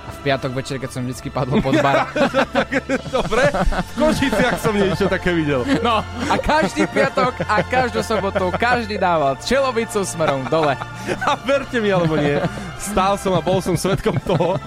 A 0.03 0.11
v 0.11 0.19
piatok 0.27 0.51
večer, 0.59 0.83
keď 0.83 0.91
som 0.91 1.07
vždycky 1.07 1.31
padol 1.31 1.63
pod 1.63 1.79
bar. 1.79 2.11
Dobre? 3.23 3.55
V 3.55 3.93
Košiciach 4.03 4.59
som 4.59 4.75
niečo 4.75 5.07
také 5.07 5.31
videl. 5.31 5.63
No, 5.79 6.03
a 6.03 6.35
každý 6.43 6.91
piatok 6.91 7.39
a 7.47 7.63
každú 7.63 8.03
sobotu 8.03 8.51
každý 8.59 8.99
dával 8.99 9.39
čelovicu 9.39 10.03
smerom 10.03 10.43
dole. 10.51 10.75
A 11.23 11.39
verte 11.47 11.79
mi 11.79 11.95
alebo 11.95 12.19
nie, 12.19 12.35
stál 12.83 13.15
som 13.15 13.33
a 13.33 13.41
bol 13.41 13.63
som 13.63 13.79
svetkom 13.79 14.19
toho. 14.27 14.59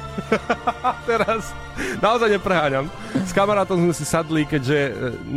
Teraz 1.09 1.51
naozaj 1.99 2.31
nepreháňam. 2.39 2.87
S 3.27 3.35
kamarátom 3.35 3.75
sme 3.75 3.93
si 3.93 4.07
sadli, 4.07 4.47
keďže 4.47 4.77
e, 4.79 4.91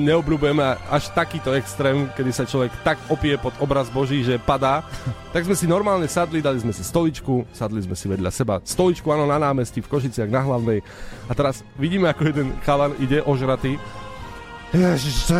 neobľúbujeme 0.06 0.62
až 0.86 1.10
takýto 1.10 1.50
extrém, 1.58 2.06
kedy 2.14 2.30
sa 2.30 2.46
človek 2.46 2.70
tak 2.86 2.96
opie 3.10 3.34
pod 3.34 3.52
obraz 3.58 3.90
Boží, 3.90 4.22
že 4.22 4.38
padá. 4.38 4.86
Tak 5.34 5.44
sme 5.44 5.58
si 5.58 5.66
normálne 5.66 6.06
sadli, 6.06 6.38
dali 6.38 6.62
sme 6.62 6.70
si 6.70 6.86
stoličku, 6.86 7.50
sadli 7.50 7.82
sme 7.82 7.98
si 7.98 8.06
vedľa 8.06 8.30
seba. 8.30 8.62
Stoličku, 8.62 9.10
áno, 9.10 9.26
na 9.26 9.42
námestí, 9.42 9.82
v 9.82 9.90
Košiciach, 9.90 10.30
na 10.30 10.46
hlavnej. 10.46 10.80
A 11.26 11.32
teraz 11.34 11.66
vidíme, 11.74 12.06
ako 12.08 12.22
jeden 12.30 12.54
chalan 12.62 12.94
ide 13.02 13.20
ožratý. 13.26 13.76
Ježiš, 14.70 15.32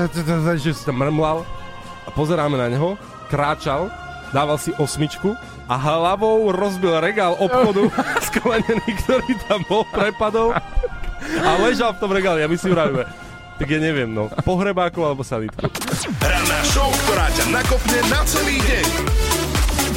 že 0.59 0.72
tam 0.88 0.98
mrmlal. 0.98 1.46
A 2.05 2.11
pozeráme 2.16 2.57
na 2.57 2.72
neho, 2.72 2.96
kráčal, 3.29 3.92
dával 4.33 4.57
si 4.57 4.72
osmičku 4.81 5.37
a 5.68 5.76
hlavou 5.76 6.48
rozbil 6.48 6.96
regál 6.98 7.37
obchodu 7.37 7.92
sklenený, 8.33 8.88
ktorý 9.04 9.33
tam 9.46 9.61
bol, 9.68 9.85
prepadol 9.92 10.57
a 11.44 11.50
ležal 11.61 11.92
v 11.94 11.98
tom 12.00 12.11
regále. 12.11 12.40
A 12.40 12.48
my 12.48 12.57
si 12.57 12.72
vravíme, 12.72 13.04
tak 13.61 13.68
ja 13.68 13.78
neviem, 13.78 14.09
no, 14.09 14.33
pohrebákov 14.42 15.04
alebo 15.04 15.22
sanitku. 15.22 15.68
Ranná 16.24 16.61
show, 16.72 16.88
ktorá 17.04 17.28
ťa 17.37 17.44
nakopne 17.52 17.98
na 18.09 18.20
celý 18.24 18.57
deň. 18.64 18.87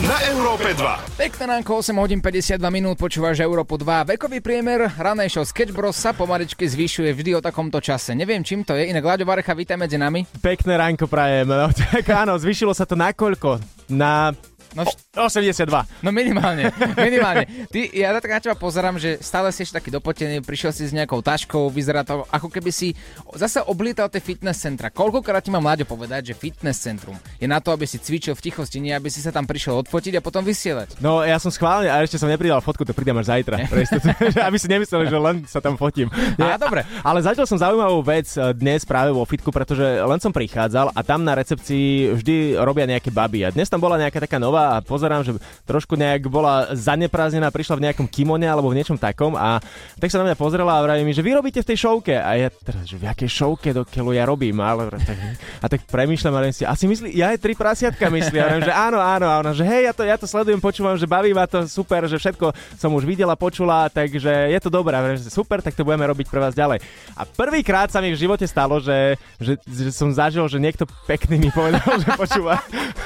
Na 0.02 0.18
Európe 0.34 0.74
2. 0.74 1.14
Pekné 1.14 1.44
ránko, 1.46 1.78
8 1.78 1.94
hodín 2.02 2.26
52 2.26 2.58
minút, 2.74 2.98
počúvaš 2.98 3.38
Európu 3.38 3.78
2. 3.78 4.18
Vekový 4.18 4.42
priemer 4.42 4.90
ranej 4.98 5.30
show 5.30 5.46
Sketch 5.46 5.70
Bros 5.78 5.94
sa 5.94 6.10
pomaličky 6.10 6.66
zvyšuje 6.66 7.14
vždy 7.14 7.38
o 7.38 7.42
takomto 7.46 7.78
čase. 7.78 8.18
Neviem, 8.18 8.42
čím 8.42 8.66
to 8.66 8.74
je. 8.74 8.90
Inak 8.90 9.06
Láďo 9.06 9.30
Varecha, 9.30 9.54
vítaj 9.54 9.78
medzi 9.78 10.02
nami. 10.02 10.26
Pekné 10.42 10.74
ránko 10.74 11.06
prajem. 11.06 11.46
No, 11.46 11.70
tak 11.94 12.02
áno, 12.18 12.34
zvyšilo 12.34 12.74
sa 12.74 12.90
to 12.90 12.98
na 12.98 13.14
koľko? 13.14 13.62
Na 13.94 14.34
No, 14.72 14.88
št- 14.88 15.12
82. 15.12 15.68
no 16.00 16.10
minimálne, 16.16 16.72
minimálne. 16.96 17.44
Ty, 17.68 17.82
ja 17.92 18.16
tak 18.16 18.32
na 18.32 18.40
teba 18.40 18.56
pozerám, 18.56 18.96
že 18.96 19.20
stále 19.20 19.52
si 19.52 19.68
ešte 19.68 19.76
taký 19.76 19.92
dopotený, 19.92 20.40
prišiel 20.40 20.72
si 20.72 20.88
s 20.88 20.96
nejakou 20.96 21.20
taškou, 21.20 21.68
vyzerá 21.68 22.08
to 22.08 22.24
ako 22.32 22.48
keby 22.48 22.72
si 22.72 22.96
zase 23.36 23.60
oblítal 23.68 24.08
tie 24.08 24.24
fitness 24.24 24.64
centra. 24.64 24.88
Koľkokrát 24.88 25.44
ti 25.44 25.52
mám 25.52 25.68
Láďo 25.68 25.84
povedať, 25.84 26.32
že 26.32 26.40
fitness 26.40 26.80
centrum 26.80 27.20
je 27.36 27.48
na 27.52 27.60
to, 27.60 27.76
aby 27.76 27.84
si 27.84 28.00
cvičil 28.00 28.32
v 28.32 28.44
tichosti, 28.48 28.80
nie 28.80 28.96
aby 28.96 29.12
si 29.12 29.20
sa 29.20 29.36
tam 29.36 29.44
prišiel 29.44 29.84
odfotiť 29.84 30.18
a 30.20 30.22
potom 30.24 30.40
vysielať. 30.48 31.04
No 31.04 31.20
ja 31.28 31.36
som 31.36 31.52
schválne, 31.52 31.92
a 31.92 32.00
ešte 32.00 32.16
som 32.16 32.32
nepridal 32.32 32.64
fotku, 32.64 32.88
to 32.88 32.96
pridám 32.96 33.20
až 33.20 33.36
zajtra. 33.36 33.68
aby 34.48 34.58
si 34.58 34.72
nemysleli, 34.72 35.12
že 35.12 35.20
len 35.20 35.36
sa 35.52 35.60
tam 35.60 35.76
fotím. 35.76 36.08
Á, 36.40 36.56
dobre. 36.56 36.88
Ale 37.04 37.20
zatiaľ 37.20 37.44
som 37.44 37.60
zaujímavú 37.60 38.00
vec 38.08 38.32
eh, 38.40 38.56
dnes 38.56 38.88
práve 38.88 39.12
vo 39.12 39.28
fitku, 39.28 39.52
pretože 39.52 39.84
len 39.84 40.20
som 40.24 40.32
prichádzal 40.32 40.96
a 40.96 41.00
tam 41.04 41.28
na 41.28 41.36
recepcii 41.36 42.16
vždy 42.16 42.56
robia 42.56 42.88
nejaké 42.88 43.12
baby. 43.12 43.44
A 43.44 43.52
dnes 43.52 43.68
tam 43.68 43.84
bola 43.84 44.00
nejaká 44.00 44.24
taká 44.24 44.40
nová 44.40 44.61
počula 44.62 44.78
a 44.78 44.84
pozerám, 44.84 45.22
že 45.26 45.32
trošku 45.66 45.98
nejak 45.98 46.30
bola 46.30 46.74
zaneprázdnená, 46.74 47.50
prišla 47.50 47.80
v 47.82 47.84
nejakom 47.90 48.08
kimone 48.08 48.46
alebo 48.46 48.70
v 48.70 48.78
niečom 48.78 48.98
takom 48.98 49.34
a 49.34 49.58
tak 49.98 50.14
sa 50.14 50.22
na 50.22 50.30
mňa 50.30 50.38
pozrela 50.38 50.78
a 50.78 50.84
vraví 50.86 51.02
mi, 51.02 51.14
že 51.16 51.26
vy 51.26 51.34
robíte 51.34 51.62
v 51.66 51.70
tej 51.74 51.88
šovke. 51.88 52.14
A 52.18 52.38
ja 52.38 52.50
teraz, 52.52 52.86
že 52.86 52.98
v 53.02 53.10
jakej 53.10 53.30
šovke 53.30 53.70
do 53.74 53.84
keľu 53.88 54.14
ja 54.14 54.28
robím, 54.28 54.62
ale 54.62 54.92
tak, 55.02 55.18
a 55.62 55.66
tak 55.66 55.82
premýšľam 55.90 56.34
a 56.38 56.42
si, 56.54 56.64
asi 56.66 56.86
myslí, 56.86 57.10
ja 57.18 57.34
aj 57.34 57.40
tri 57.42 57.54
prasiatka 57.58 58.12
myslí. 58.12 58.38
A 58.38 58.46
hovorím, 58.50 58.68
že 58.68 58.74
áno, 58.74 59.00
áno, 59.02 59.26
a 59.28 59.36
ona, 59.42 59.52
že 59.56 59.66
hej, 59.66 59.90
ja 59.90 59.94
to, 59.96 60.04
ja 60.06 60.18
to 60.20 60.28
sledujem, 60.30 60.62
počúvam, 60.62 60.96
že 60.98 61.10
baví 61.10 61.34
ma 61.34 61.50
to 61.50 61.66
super, 61.66 62.06
že 62.06 62.18
všetko 62.20 62.54
som 62.78 62.92
už 62.94 63.08
videla, 63.08 63.34
počula, 63.40 63.90
takže 63.90 64.52
je 64.52 64.60
to 64.62 64.70
dobré. 64.70 64.98
A 64.98 65.02
hovorím, 65.02 65.18
že 65.18 65.32
super, 65.32 65.64
tak 65.64 65.74
to 65.74 65.88
budeme 65.88 66.06
robiť 66.06 66.28
pre 66.28 66.44
vás 66.44 66.54
ďalej. 66.54 66.84
A 67.16 67.24
prvýkrát 67.26 67.90
sa 67.90 68.04
mi 68.04 68.12
v 68.14 68.20
živote 68.20 68.46
stalo, 68.46 68.78
že, 68.84 69.16
že, 69.40 69.58
že 69.66 69.90
som 69.94 70.12
zažil, 70.12 70.46
že 70.52 70.60
niekto 70.60 70.84
pekný 71.08 71.48
mi 71.48 71.50
povedal, 71.54 71.88
že 72.02 72.10
počúva. 72.20 72.60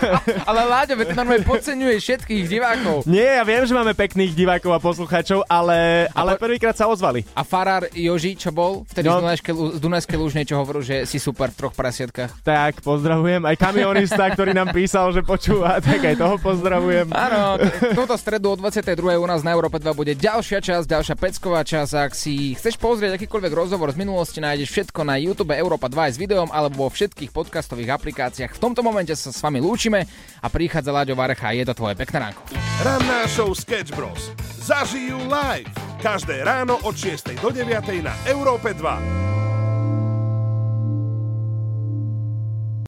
Ale 0.49 0.65
Láďo, 0.65 0.97
ty 1.05 1.13
normálne 1.13 1.44
podceňuješ 1.45 2.01
všetkých 2.01 2.43
divákov. 2.47 3.05
Nie, 3.05 3.37
ja 3.37 3.43
viem, 3.43 3.61
že 3.61 3.71
máme 3.71 3.93
pekných 3.93 4.33
divákov 4.33 4.71
a 4.71 4.79
poslucháčov, 4.79 5.45
ale, 5.45 6.09
ale 6.11 6.33
po- 6.33 6.43
prvýkrát 6.43 6.73
sa 6.73 6.85
ozvali. 6.85 7.21
A 7.31 7.41
Farár 7.41 7.85
Joži, 7.89 8.33
čo 8.33 8.49
bol? 8.49 8.81
Vtedy 8.87 9.05
No. 9.05 9.17
z 9.17 9.21
Dunajskej, 9.21 9.53
Lu- 9.53 9.71
z 9.71 9.79
Dunajskej 9.79 10.17
Lúž 10.17 10.33
niečo 10.33 10.55
hovoril, 10.55 10.81
že 10.81 11.05
si 11.05 11.17
super 11.17 11.47
v 11.47 11.57
troch 11.57 11.71
prasiatkách. 11.71 12.41
Tak, 12.41 12.81
pozdravujem. 12.81 13.41
Aj 13.41 13.55
kamionista, 13.55 14.25
ktorý 14.27 14.51
nám 14.51 14.71
písal, 14.71 15.11
že 15.11 15.21
počúva, 15.21 15.77
tak 15.79 16.01
aj 16.01 16.15
toho 16.15 16.35
pozdravujem. 16.35 17.07
Áno, 17.07 17.61
túto 17.93 18.15
stredu 18.15 18.49
o 18.49 18.57
22. 18.57 18.81
u 19.15 19.25
nás 19.25 19.39
na 19.39 19.51
Európe 19.51 19.77
2 19.77 19.85
bude 19.91 20.13
ďalšia 20.13 20.57
časť, 20.59 20.85
ďalšia 20.85 21.15
pecková 21.15 21.61
časť. 21.61 21.91
Ak 21.93 22.11
si 22.11 22.55
chceš 22.55 22.75
pozrieť 22.75 23.15
akýkoľvek 23.15 23.53
rozhovor 23.53 23.91
z 23.91 23.99
minulosti, 23.99 24.39
nájdeš 24.39 24.71
všetko 24.71 25.03
na 25.03 25.15
YouTube 25.15 25.53
Európa 25.53 25.85
2 25.85 25.95
aj 26.01 26.13
s 26.13 26.17
videom 26.17 26.49
alebo 26.49 26.81
vo 26.81 26.89
všetkých 26.89 27.29
podcastových 27.29 27.91
aplikáciách. 27.91 28.51
V 28.51 28.61
tomto 28.61 28.81
momente 28.81 29.11
sa 29.11 29.29
s 29.29 29.37
vami 29.37 29.59
lúčime 29.59 30.07
a 30.39 30.47
prichádza 30.47 30.89
Láďo 30.89 31.13
Varecha 31.13 31.34
a 31.43 31.51
je 31.51 31.63
to 31.65 31.73
tvoje 31.73 31.95
pekné 31.99 32.29
ránko. 32.29 32.41
Ranná 32.83 33.27
show 33.27 33.51
Sketch 33.51 33.91
Bros. 33.91 34.31
Zažijú 34.61 35.19
live. 35.25 35.69
Každé 35.99 36.45
ráno 36.45 36.77
od 36.85 36.95
6 36.95 37.35
do 37.41 37.49
9 37.49 37.71
na 38.05 38.13
Európe 38.29 38.73
2. 38.77 39.44